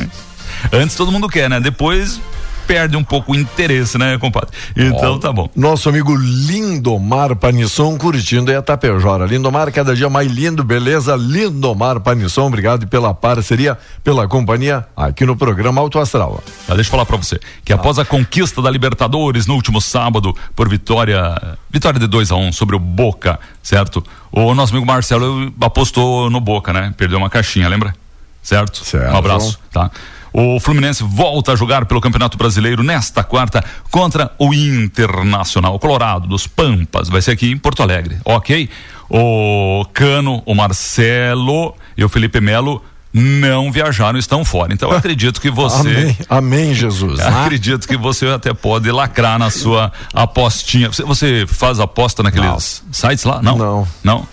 [0.73, 1.61] Antes todo mundo quer, né?
[1.61, 2.21] Depois
[2.67, 4.51] perde um pouco o interesse, né, compadre?
[4.77, 5.49] Então Ó, tá bom.
[5.55, 9.27] Nosso amigo Lindomar Panisson curtindo aí a Tapejora.
[9.27, 11.17] Lindomar, cada dia mais lindo, beleza?
[11.17, 16.43] Lindomar Panisson, obrigado pela parceria, pela companhia aqui no programa Alto Astral.
[16.67, 20.35] Tá, deixa eu falar pra você que após a conquista da Libertadores no último sábado
[20.55, 24.05] por vitória, vitória de 2 a 1 um sobre o Boca, certo?
[24.33, 26.95] O nosso amigo Marcelo apostou no Boca, né?
[26.97, 27.95] Perdeu uma caixinha, lembra?
[28.43, 28.85] Certo?
[28.85, 29.13] Certo.
[29.13, 29.91] Um abraço, tá?
[30.33, 36.47] O Fluminense volta a jogar pelo Campeonato Brasileiro nesta quarta contra o Internacional Colorado dos
[36.47, 37.09] Pampas.
[37.09, 38.69] Vai ser aqui em Porto Alegre, ok?
[39.09, 44.73] O Cano, o Marcelo e o Felipe Melo não viajaram, estão fora.
[44.73, 45.89] Então eu acredito que você.
[45.89, 47.19] Amém, amém Jesus.
[47.21, 50.89] Acredito que você até pode lacrar na sua apostinha.
[50.89, 53.43] Você, você faz aposta naqueles sites lá?
[53.43, 53.57] Não.
[53.57, 53.89] Não.
[54.05, 54.29] Não?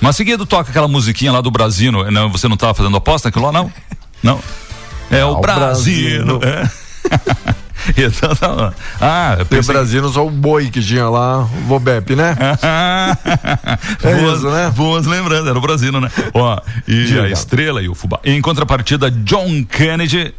[0.00, 2.10] Mas seguido toca aquela musiquinha lá do Brasino.
[2.10, 3.72] Não, você não tava fazendo aposta naquilo lá, não?
[4.22, 4.40] Não.
[5.10, 6.38] É o Ah, o Brasino.
[6.38, 6.40] Brasino.
[6.44, 7.56] É.
[7.96, 12.16] Então, tá- ah, eu O pensei Brasil só o boi que tinha lá, o Vobep,
[12.16, 12.34] né?
[14.02, 14.72] É boas, isso, né?
[14.74, 16.10] Boas lembranças, era o Brasino, né?
[16.34, 17.22] Ó, e Diga.
[17.22, 18.18] a estrela e o fubá.
[18.24, 20.34] Em contrapartida, John Kennedy,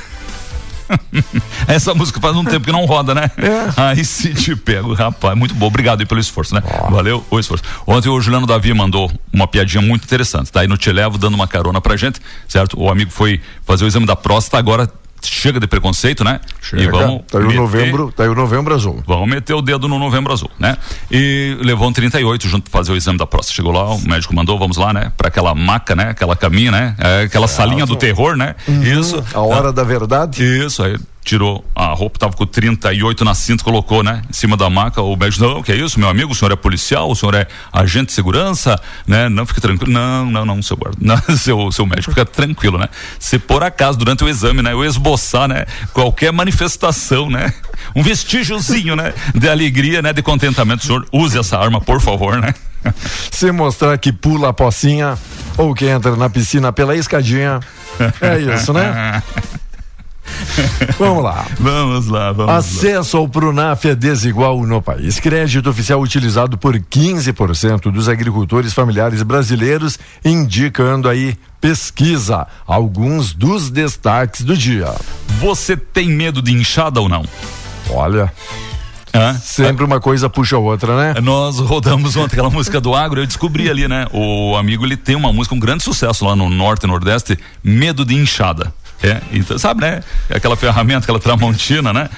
[1.68, 3.30] Essa música faz um tempo que não roda, né?
[3.38, 3.82] É.
[3.82, 5.38] Aí se te pego, rapaz.
[5.38, 5.68] Muito bom.
[5.68, 6.62] Obrigado aí pelo esforço, né?
[6.90, 7.64] Valeu o esforço.
[7.86, 10.52] Ontem o Juliano Davi mandou uma piadinha muito interessante.
[10.52, 12.80] Tá aí no Te Levo dando uma carona pra gente, certo?
[12.80, 14.90] O amigo foi fazer o exame da próstata, agora
[15.24, 16.40] chega de preconceito, né?
[16.74, 17.22] E vamos.
[17.30, 19.04] tá aí o meter- novembro, tá aí o novembro azul.
[19.06, 20.78] Vamos meter o dedo no novembro azul, né?
[21.12, 23.56] E levou um 38 junto pra fazer o exame da próstata.
[23.56, 25.12] Chegou lá, o médico mandou, vamos lá, né?
[25.18, 26.10] Pra aquela maca, né?
[26.10, 26.96] Aquela caminha, né?
[26.98, 28.56] É, aquela salinha do terror, né?
[28.68, 29.18] Isso.
[29.18, 29.24] Uhum.
[29.34, 30.44] A hora da verdade.
[30.44, 34.22] Isso, aí tirou a roupa, tava com 38 na cinta, colocou, né?
[34.30, 36.56] Em cima da maca, o médico, não, que é isso, meu amigo, o senhor é
[36.56, 39.30] policial, o senhor é agente de segurança, né?
[39.30, 42.88] Não, fique tranquilo, não, não, não, seu guarda, não, seu, seu médico, fica tranquilo, né?
[43.20, 44.74] Se por acaso, durante o exame, né?
[44.74, 45.66] Eu esboçar, né?
[45.94, 47.54] Qualquer manifestação, né?
[47.96, 49.14] Um vestígiozinho, né?
[49.36, 50.14] De alegria, né?
[50.14, 52.54] De contentamento, o senhor use essa arma, por favor, né?
[53.32, 55.18] Se mostrar que pula a pocinha
[55.58, 57.60] ou que entra na piscina pela escadinha.
[58.20, 59.22] É isso, né?
[60.98, 61.46] Vamos lá.
[61.60, 62.58] Vamos lá, vamos lá.
[62.58, 65.20] Acesso ao Pronaf é desigual no país.
[65.20, 74.42] Crédito oficial utilizado por 15% dos agricultores familiares brasileiros, indicando aí pesquisa alguns dos destaques
[74.42, 74.94] do dia.
[75.40, 77.24] Você tem medo de inchada ou não?
[77.90, 78.32] Olha,
[79.14, 79.34] Hã?
[79.34, 81.22] sempre uma coisa puxa a outra, né?
[81.22, 84.08] Nós rodamos ontem aquela música do agro, eu descobri ali, né?
[84.14, 88.06] O amigo ele tem uma música, um grande sucesso lá no norte e nordeste, Medo
[88.06, 88.74] de Inchada.
[89.04, 90.02] É, então, sabe, né?
[90.30, 92.10] Aquela ferramenta, aquela tramontina, né?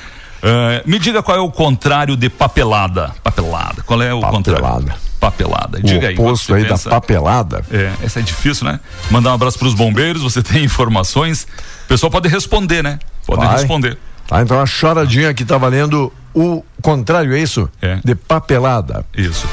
[0.43, 3.11] Eh, me diga qual é o contrário de papelada.
[3.23, 3.81] Papelada.
[3.83, 4.93] Qual é o contrário?
[5.17, 5.79] Papelada.
[5.81, 6.15] Diga o aí.
[6.15, 7.63] oposto aí da papelada.
[7.71, 8.77] É, essa é difícil, né?
[9.09, 11.47] Mandar um abraço para os bombeiros, você tem informações.
[11.85, 12.99] O pessoal pode responder, né?
[13.25, 13.55] Pode Vai.
[13.55, 13.97] responder.
[14.27, 17.69] Tá, então a choradinha que tá valendo o contrário, é isso?
[17.81, 17.99] É.
[18.03, 19.05] De papelada.
[19.15, 19.47] Isso.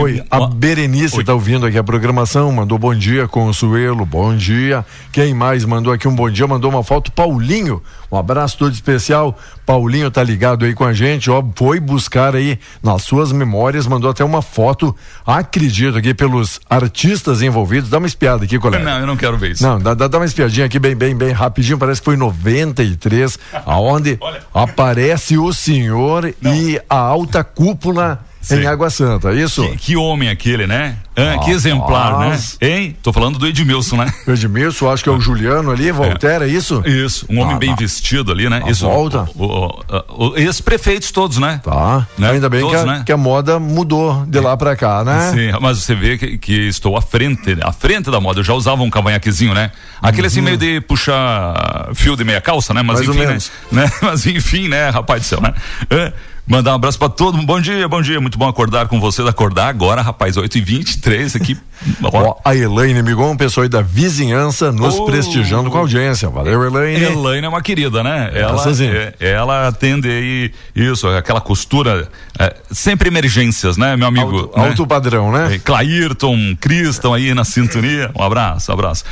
[0.00, 1.24] Oi, a Berenice Oi.
[1.24, 4.84] tá ouvindo aqui a programação, mandou bom dia, Consuelo, bom dia.
[5.10, 6.46] Quem mais mandou aqui um bom dia?
[6.46, 9.36] Mandou uma foto, Paulinho, um abraço todo especial.
[9.66, 14.10] Paulinho tá ligado aí com a gente, ó, foi buscar aí nas suas memórias, mandou
[14.10, 14.94] até uma foto,
[15.26, 17.90] acredito aqui pelos artistas envolvidos.
[17.90, 18.84] Dá uma espiada aqui, colega.
[18.84, 19.62] Não, eu não quero ver isso.
[19.62, 23.38] Não, dá, dá, uma espiadinha aqui bem, bem, bem rapidinho, parece que foi em 93,
[23.66, 24.18] aonde
[24.52, 29.62] aparece o senhor e a alta cúpula em Água Santa, é isso?
[29.70, 30.96] Que, que homem aquele, né?
[31.14, 32.38] Ah, que exemplar, né?
[32.60, 32.96] Hein?
[33.02, 34.12] Tô falando do Edmilson, né?
[34.26, 36.82] Edmilson, acho que é o Juliano ali, Voltaire, é isso?
[36.86, 37.76] Isso, um homem Ah, bem tá.
[37.76, 38.62] vestido ali, né?
[38.64, 38.84] A Isso.
[38.86, 39.28] volta.
[39.36, 41.60] O- ex-prefeitos todos, né?
[41.62, 42.06] Tá.
[42.18, 42.30] Né?
[42.30, 43.02] Ainda bem Todos, que, a, né?
[43.06, 45.30] que a moda mudou de lá pra cá, né?
[45.32, 48.40] Sim, mas você vê que, que estou à frente, à frente da moda.
[48.40, 49.70] Eu já usava um cavanhaquezinho, né?
[50.00, 52.82] Aquele assim meio de puxar fio de meia calça, né?
[52.82, 53.14] Mas Uhum.
[53.14, 53.82] Mais enfim, né?
[53.84, 53.90] né?
[54.02, 55.52] Mas enfim, né, rapaz do céu, né?
[55.90, 56.12] É,
[56.44, 57.46] Mandar um abraço pra todo mundo.
[57.46, 58.20] Bom dia, bom dia.
[58.20, 59.26] Muito bom acordar com vocês.
[59.28, 61.56] Acordar agora, rapaz, 8 e 23 2023 aqui.
[62.02, 65.04] Ó, a Elaine Migon, pessoa aí da vizinhança, nos Oh.
[65.06, 66.28] prestigiando com a audiência.
[66.28, 67.04] Valeu, Elaine.
[67.04, 68.30] Elaine é uma querida, né?
[68.34, 74.36] Ela, é- ela atende aí isso, aquela costura, é, sempre emergências, né, meu amigo?
[74.36, 75.54] Alto- alto padrão, né?
[75.54, 78.10] É, Clairton, Criston aí na sintonia.
[78.18, 79.04] Um abraço, abraço.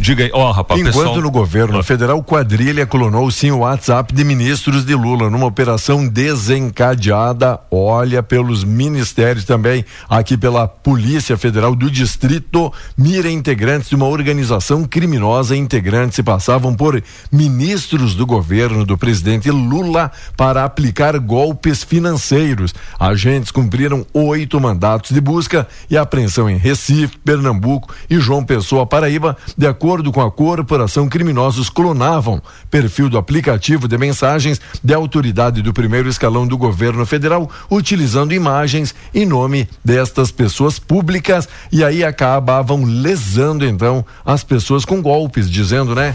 [0.00, 1.20] Diga aí, ó, rapaz, Enquanto pessoal.
[1.20, 7.58] no governo federal, quadrilha clonou sim o WhatsApp de ministros de Lula numa operação desencadeada,
[7.68, 14.84] olha, pelos ministérios também, aqui pela Polícia Federal do Distrito, mira integrantes de uma organização
[14.84, 22.72] criminosa, integrantes se passavam por ministros do governo do presidente Lula para aplicar golpes financeiros.
[23.00, 29.36] Agentes cumpriram oito mandatos de busca e apreensão em Recife, Pernambuco e João Pessoa, Paraíba,
[29.56, 35.72] de acordo com a corporação, criminosos clonavam perfil do aplicativo de mensagens de autoridade do
[35.72, 42.84] primeiro escalão do governo federal, utilizando imagens em nome destas pessoas públicas e aí acabavam
[42.84, 46.14] lesando então as pessoas com golpes, dizendo, né?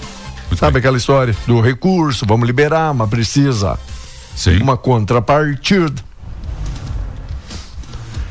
[0.56, 3.80] Sabe aquela história do recurso, vamos liberar, mas precisa
[4.62, 6.00] uma contrapartida.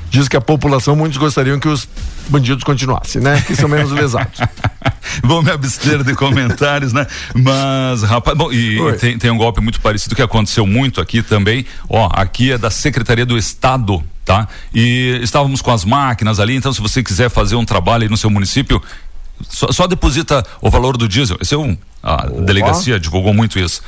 [0.08, 1.88] Diz que a população, muitos gostariam que os
[2.28, 3.40] bandidos continuassem, né?
[3.46, 4.40] Que são menos lesados.
[5.22, 7.06] Vou me abster de comentários, né?
[7.34, 11.66] Mas, rapaz, bom, e tem, tem um golpe muito parecido que aconteceu muito aqui também.
[11.88, 14.48] Ó, aqui é da Secretaria do Estado, tá?
[14.74, 18.16] E estávamos com as máquinas ali, então se você quiser fazer um trabalho aí no
[18.16, 18.82] seu município,
[19.48, 21.36] só, só deposita o valor do diesel.
[21.40, 23.82] Esse é um, a delegacia divulgou muito isso.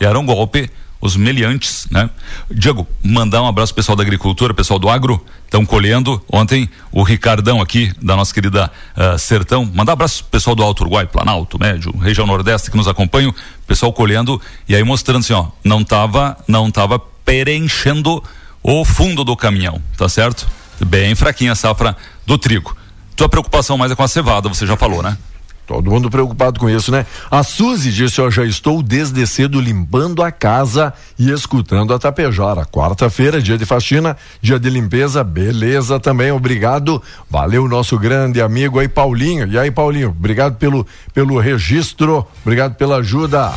[0.00, 0.70] E era um golpe,
[1.00, 2.08] os meliantes, né?
[2.50, 6.22] Diego, mandar um abraço pessoal da agricultura, pessoal do agro, estão colhendo.
[6.32, 10.80] Ontem o Ricardão aqui, da nossa querida ah, Sertão, mandar um abraço pessoal do Alto
[10.80, 13.34] Uruguai, Planalto, Médio, região Nordeste que nos acompanham,
[13.66, 18.22] pessoal colhendo e aí mostrando assim, ó, não tava, não tava preenchendo
[18.62, 20.48] o fundo do caminhão, tá certo?
[20.84, 22.76] Bem fraquinha a safra do trigo.
[23.14, 25.16] Tua preocupação mais é com a cevada, você já falou, né?
[25.66, 27.04] Todo mundo preocupado com isso, né?
[27.28, 32.64] A Suzy disse: ó, já estou desde cedo limpando a casa e escutando a Tapejara.
[32.64, 37.02] Quarta-feira, dia de faxina, dia de limpeza, beleza também, obrigado.
[37.28, 39.48] Valeu, nosso grande amigo aí, Paulinho.
[39.48, 43.52] E aí, Paulinho, obrigado pelo, pelo registro, obrigado pela ajuda.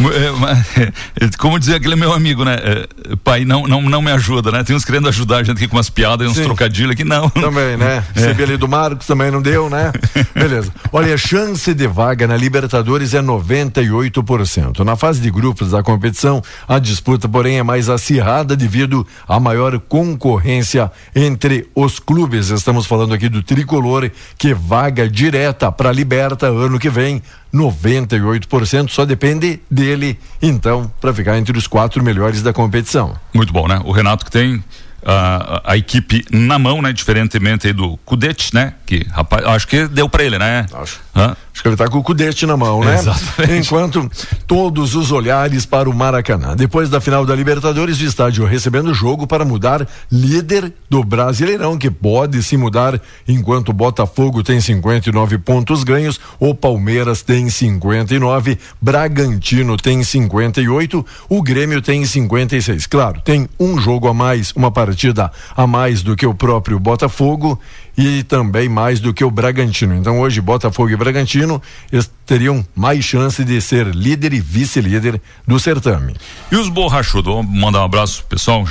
[0.00, 2.54] É, mas, Como dizia aquele meu amigo, né?
[2.54, 2.88] É,
[3.22, 4.64] pai, não, não, não me ajuda, né?
[4.64, 6.44] Tem uns querendo ajudar a gente aqui com umas piadas e uns Sim.
[6.44, 7.28] trocadilhos aqui, não.
[7.30, 7.94] Também, né?
[8.14, 8.20] É.
[8.20, 9.92] Recebi ali do Marcos, também não deu, né?
[10.34, 10.72] Beleza.
[10.92, 14.80] Olha, a chance de vaga na Libertadores é 98%.
[14.80, 19.78] Na fase de grupos da competição, a disputa, porém, é mais acirrada devido à maior
[19.78, 22.48] concorrência entre os clubes.
[22.48, 27.22] Estamos falando aqui do tricolor, que vaga direta para a Liberta ano que vem.
[27.54, 33.14] 98%, só depende dele, então, para ficar entre os quatro melhores da competição.
[33.32, 33.80] Muito bom, né?
[33.84, 34.62] O Renato que tem
[35.04, 36.92] a, a equipe na mão, né?
[36.92, 38.74] Diferentemente aí do Cudete, né?
[38.84, 40.66] Que, rapaz, acho que deu pra ele, né?
[40.72, 41.03] Acho.
[41.14, 41.36] Hã?
[41.52, 42.96] Acho que ele tá com o cudete na mão, né?
[42.96, 43.66] Exatamente.
[43.66, 44.10] Enquanto
[44.44, 46.56] todos os olhares para o Maracanã.
[46.56, 51.78] Depois da final da Libertadores, o estádio recebendo o jogo para mudar líder do Brasileirão,
[51.78, 58.58] que pode se mudar enquanto o Botafogo tem 59 pontos ganhos, o Palmeiras tem 59,
[58.82, 62.86] Bragantino tem 58, o Grêmio tem 56.
[62.88, 67.60] Claro, tem um jogo a mais, uma partida a mais do que o próprio Botafogo
[67.96, 69.94] e também mais do que o Bragantino.
[69.94, 75.58] Então hoje Botafogo e Bragantino eles teriam mais chance de ser líder e vice-líder do
[75.60, 76.16] certame.
[76.50, 77.32] E os borrachudos?
[77.32, 78.64] Vou mandar um abraço, pessoal.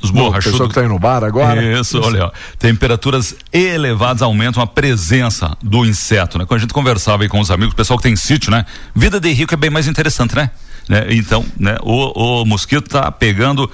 [0.00, 0.52] Os O borrachudos.
[0.52, 1.62] pessoal que tá aí no bar agora.
[1.80, 6.46] Isso, olha, ó, temperaturas elevadas aumentam a presença do inseto, né?
[6.46, 8.64] Quando a gente conversava aí com os amigos, o pessoal que tem sítio, né?
[8.94, 10.50] Vida de rico é bem mais interessante, né?
[10.88, 11.06] Né?
[11.10, 11.76] Então, né?
[11.82, 13.70] O, o mosquito tá pegando.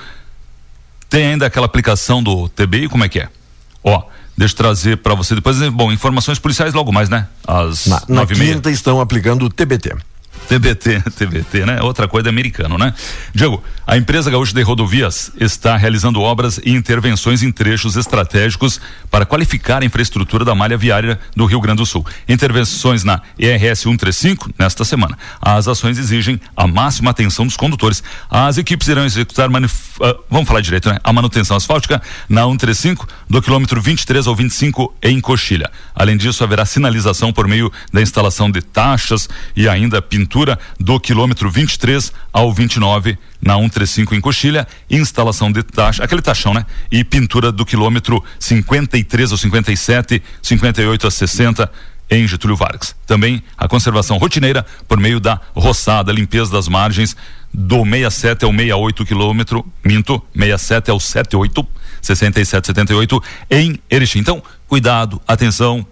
[1.08, 3.28] Tem ainda aquela aplicação do TBI, como é que é?
[3.84, 4.02] Ó,
[4.36, 5.58] deixa eu trazer para você depois.
[5.70, 7.26] Bom, informações policiais logo mais, né?
[7.46, 9.94] Às Na, na quinta estão aplicando o TBT.
[10.48, 11.82] TBT, TBT, né?
[11.82, 12.94] Outra coisa americano, né?
[13.34, 18.80] Diego, a empresa Gaúcha de Rodovias está realizando obras e intervenções em trechos estratégicos
[19.10, 22.04] para qualificar a infraestrutura da malha viária do Rio Grande do Sul.
[22.28, 25.18] Intervenções na ERS 135 nesta semana.
[25.40, 28.02] As ações exigem a máxima atenção dos condutores.
[28.30, 30.98] As equipes irão executar, ah, vamos falar direito, né?
[31.02, 35.70] A manutenção asfáltica na 135 do quilômetro 23 ao 25 em Coxilha.
[35.94, 40.35] Além disso, haverá sinalização por meio da instalação de taxas e ainda pintura
[40.78, 46.66] do quilômetro 23 ao 29 na 135 em Coxilha, instalação de taxa, aquele taxão, né?
[46.90, 51.70] E pintura do quilômetro 53 ao 57, 58 a 60
[52.10, 52.94] em Getúlio Vargas.
[53.06, 57.16] Também a conservação rotineira por meio da roçada, limpeza das margens
[57.52, 61.66] do 67 ao 68 quilômetro, minto, 67 ao 78,
[62.02, 64.20] 67, 78 em Erechim.
[64.20, 65.84] Então, cuidado, atenção,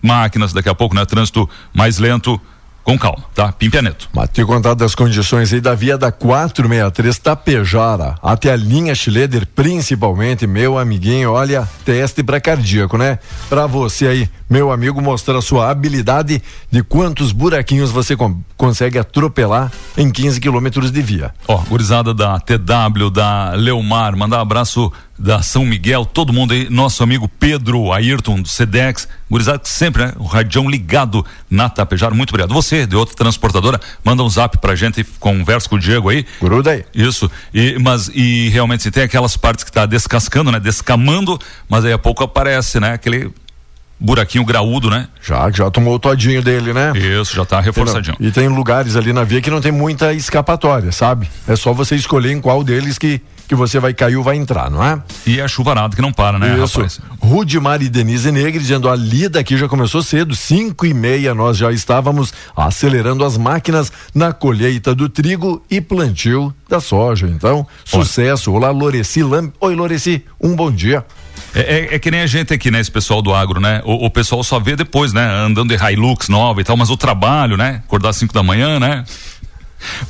[0.00, 1.04] máquinas, daqui a pouco, né?
[1.04, 2.40] Trânsito mais lento,
[2.86, 3.50] com calma, tá?
[3.50, 4.08] Pimpianeto.
[4.14, 10.46] Matei contato das condições aí da via da 463 Tapejara até a linha Schleder, principalmente,
[10.46, 13.18] meu amiguinho, olha, teste para cardíaco, né?
[13.48, 16.40] Para você aí, meu amigo, mostrar a sua habilidade
[16.70, 18.16] de quantos buraquinhos você
[18.56, 21.34] consegue atropelar em 15 quilômetros de via.
[21.48, 26.68] Ó, gurizada da TW, da Leomar, mandar um abraço da São Miguel, todo mundo aí,
[26.70, 30.12] nosso amigo Pedro Ayrton do Sedex, gurizada sempre, né?
[30.16, 32.52] O radião ligado na Tapejara, muito obrigado.
[32.52, 36.24] Você, de outra transportadora, manda um zap pra gente, conversa com o Diego aí.
[36.40, 36.84] Gruda aí.
[36.94, 40.60] Isso, e, mas, e realmente, tem aquelas partes que tá descascando, né?
[40.60, 41.38] Descamando,
[41.68, 42.92] mas aí a pouco aparece, né?
[42.92, 43.32] Aquele
[43.98, 45.08] buraquinho graúdo, né?
[45.22, 46.92] Já, já tomou o todinho dele, né?
[46.96, 48.16] Isso, já tá reforçadinho.
[48.20, 51.28] E tem lugares ali na via que não tem muita escapatória, sabe?
[51.48, 54.70] É só você escolher em qual deles que que você vai cair ou vai entrar,
[54.70, 55.00] não é?
[55.26, 56.78] E é chuvarada que não para, né, Isso.
[56.78, 57.00] rapaz?
[57.20, 61.56] Rudimar e Denise Negri dizendo a lida aqui já começou cedo, cinco e meia nós
[61.56, 67.28] já estávamos acelerando as máquinas na colheita do trigo e plantio da soja.
[67.28, 68.52] Então, sucesso.
[68.52, 69.52] Olá, Loreci Lam...
[69.60, 71.04] Oi, Loreci, um bom dia.
[71.56, 72.80] É, é, é que nem a gente aqui, né?
[72.80, 73.80] Esse pessoal do agro, né?
[73.86, 75.26] O, o pessoal só vê depois, né?
[75.26, 77.80] Andando de Hilux nova e tal, mas o trabalho, né?
[77.86, 79.04] Acordar às 5 da manhã, né?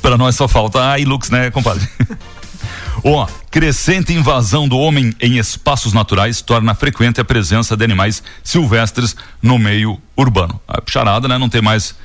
[0.01, 1.87] Para nós só falta a Hilux, né, compadre?
[3.01, 9.15] Ó, crescente invasão do homem em espaços naturais torna frequente a presença de animais silvestres
[9.41, 10.59] no meio urbano.
[10.67, 11.37] A charada, né?
[11.37, 11.95] Não tem mais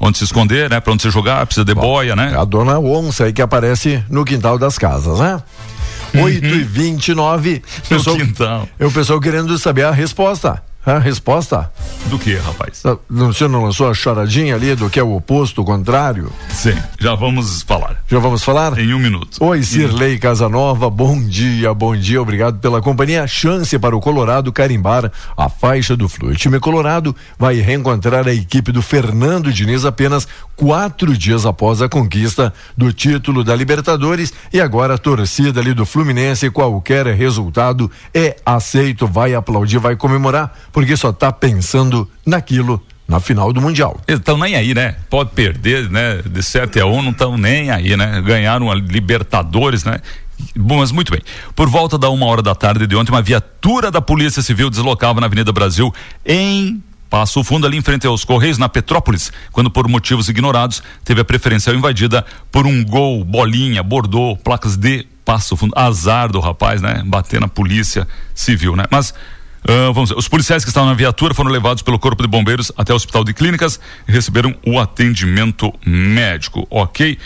[0.00, 0.80] onde se esconder, né?
[0.80, 2.32] Pra onde se jogar, precisa de boia, né?
[2.34, 5.40] É a dona onça aí que aparece no quintal das casas, né?
[6.14, 8.68] 8 e 29 No quintal.
[8.78, 10.62] É o pessoal querendo saber a resposta.
[10.86, 11.70] A resposta?
[12.06, 12.82] Do que, rapaz?
[13.10, 16.32] Não, você não lançou a charadinha ali do que é o oposto, o contrário?
[16.48, 18.02] Sim, já vamos falar.
[18.08, 18.78] Já vamos falar?
[18.78, 19.36] Em um minuto.
[19.40, 23.26] Oi, Cirlei Casanova, bom dia, bom dia, obrigado pela companhia.
[23.26, 26.30] Chance para o Colorado carimbar a faixa do Flu.
[26.30, 30.26] O time Colorado vai reencontrar a equipe do Fernando Diniz apenas
[30.56, 35.84] quatro dias após a conquista do título da Libertadores e agora a torcida ali do
[35.84, 43.20] Fluminense, qualquer resultado é aceito, vai aplaudir, vai comemorar, porque só tá pensando naquilo na
[43.20, 43.98] final do Mundial.
[44.06, 44.96] Eles estão nem aí, né?
[45.08, 46.20] Pode perder, né?
[46.24, 48.20] De 7 a 1, não estão nem aí, né?
[48.20, 49.98] Ganharam a Libertadores, né?
[50.54, 51.22] Bom, mas muito bem.
[51.56, 55.20] Por volta da uma hora da tarde de ontem, uma viatura da Polícia Civil deslocava
[55.20, 55.92] na Avenida Brasil
[56.24, 61.22] em Passo Fundo, ali em frente aos Correios, na Petrópolis, quando por motivos ignorados teve
[61.22, 65.72] a preferencial invadida por um gol, bolinha, bordô, placas de Passo Fundo.
[65.74, 67.02] Azar do rapaz, né?
[67.06, 68.84] Bater na Polícia Civil, né?
[68.90, 69.14] Mas
[69.66, 70.18] ah, vamos ver.
[70.18, 73.24] Os policiais que estavam na viatura foram levados pelo Corpo de Bombeiros até o Hospital
[73.24, 77.18] de Clínicas e receberam o atendimento médico, ok?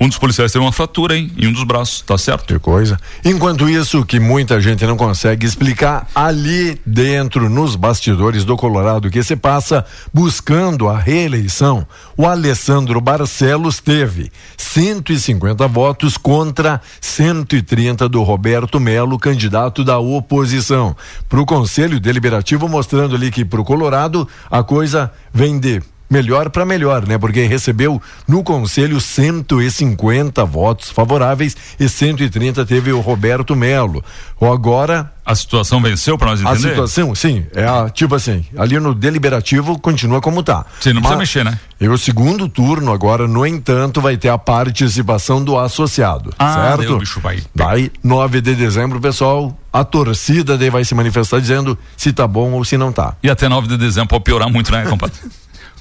[0.00, 1.30] Um dos policiais teve uma fratura, hein?
[1.36, 2.46] Em um dos braços, tá certo?
[2.46, 2.98] Que coisa.
[3.24, 9.22] Enquanto isso, que muita gente não consegue explicar, ali dentro, nos bastidores do Colorado, que
[9.24, 9.84] se passa
[10.14, 11.84] buscando a reeleição,
[12.16, 20.96] o Alessandro Barcelos teve 150 votos contra 130 do Roberto Melo, candidato da oposição.
[21.28, 26.50] Para o Conselho Deliberativo, mostrando ali que para o Colorado a coisa vem de melhor
[26.50, 27.18] para melhor, né?
[27.18, 34.02] Porque recebeu no conselho 150 votos favoráveis e 130 teve o Roberto Melo.
[34.40, 36.70] Ou agora A situação venceu para nós a entender?
[36.70, 40.64] situação, sim, é a, tipo assim, ali no deliberativo continua como tá.
[40.80, 41.58] Sim, não precisa Mas- mexer, né?
[41.80, 46.94] E o segundo turno agora, no entanto, vai ter a participação do associado, Ah, certo?
[46.94, 47.40] o bicho vai.
[47.54, 52.52] Daí, 9 de dezembro, pessoal, a torcida daí vai se manifestar dizendo se tá bom
[52.52, 53.14] ou se não tá.
[53.22, 55.16] E até 9 de dezembro pode piorar muito, né, compadre?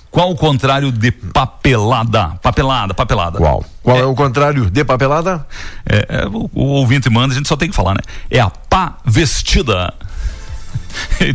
[0.09, 2.29] Qual o contrário de papelada?
[2.41, 3.37] Papelada, papelada.
[3.37, 3.63] Qual?
[3.83, 5.45] Qual é, o contrário de papelada?
[5.85, 8.01] É, é, o, o ouvinte manda, a gente só tem que falar, né?
[8.31, 9.93] É a pá vestida.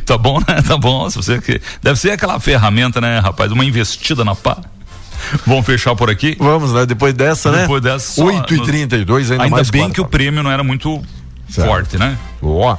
[0.04, 0.60] Tá bom, né?
[0.66, 1.08] Tá bom.
[1.08, 1.60] Se você que...
[1.82, 3.52] Deve ser aquela ferramenta, né, rapaz?
[3.52, 4.56] Uma investida na pá.
[5.46, 6.36] Vamos fechar por aqui?
[6.38, 6.84] Vamos, né?
[6.84, 7.60] Depois dessa, né?
[7.62, 8.14] Depois dessa.
[8.14, 11.00] só 8 e nos- 32 ainda, Ainda mais bem que o prêmio não era muito
[11.48, 11.68] Certo.
[11.68, 12.18] forte, né?
[12.42, 12.76] Ó.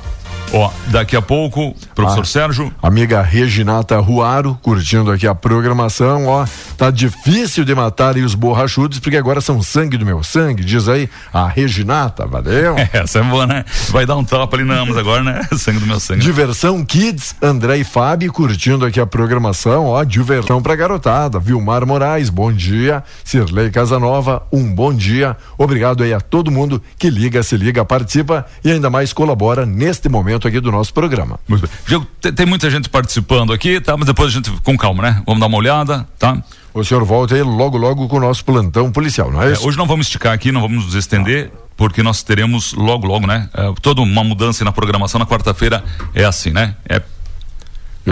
[0.56, 2.26] Ó, daqui a pouco, professor Ah.
[2.26, 2.72] Sérgio.
[2.82, 6.46] Amiga Reginata Ruaro, curtindo aqui a programação, ó.
[6.78, 10.88] Tá difícil de matar aí os borrachudos, porque agora são sangue do meu sangue, diz
[10.88, 12.76] aí a Reginata, valeu?
[12.94, 13.66] Essa é boa, né?
[13.90, 15.42] Vai dar um tapa ali na ambos agora, né?
[15.58, 16.22] Sangue do meu sangue.
[16.22, 21.40] Diversão Kids, André e Fábio curtindo aqui a programação, ó, diversão pra garotada.
[21.40, 23.04] Vilmar Moraes, bom dia.
[23.24, 25.36] Cirlei Casanova, um bom dia.
[25.58, 30.08] Obrigado aí a todo mundo que liga, se liga, participa e ainda mais colabora neste
[30.10, 31.40] momento momento aqui do nosso programa.
[31.48, 31.72] Muito bem.
[31.88, 33.96] Diego, tem, muita gente participando aqui, tá?
[33.98, 35.24] Mas depois a gente, com calma, né?
[35.26, 36.42] Vamos dar uma olhada, tá?
[36.74, 39.68] O senhor volta aí logo, logo com o nosso plantão policial, não é É, isso?
[39.68, 43.48] hoje não vamos esticar aqui, não vamos nos estender, porque nós teremos logo, logo, né?
[43.54, 45.84] é, toda uma mudança na programação na quarta-feira
[46.16, 46.76] é assim, né?
[46.90, 47.02] É, é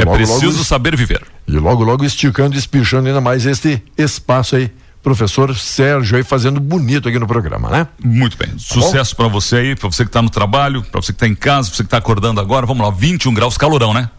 [0.05, 1.21] logo, preciso logo- saber viver.
[1.47, 4.71] E logo, logo esticando espichando ainda mais este espaço aí.
[5.01, 7.87] Professor Sérgio aí fazendo bonito aqui no programa, né?
[8.03, 8.49] Muito bem.
[8.57, 11.35] Sucesso pra você aí, pra você que tá no trabalho, pra você que tá em
[11.35, 12.65] casa, pra você que tá acordando agora.
[12.65, 14.09] Vamos lá, 21 graus, calorão, né?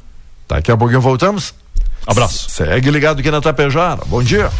[0.48, 1.54] Daqui a pouquinho voltamos.
[2.06, 2.50] Abraço.
[2.50, 4.02] Segue ligado aqui na Tapejara.
[4.06, 4.50] Bom dia.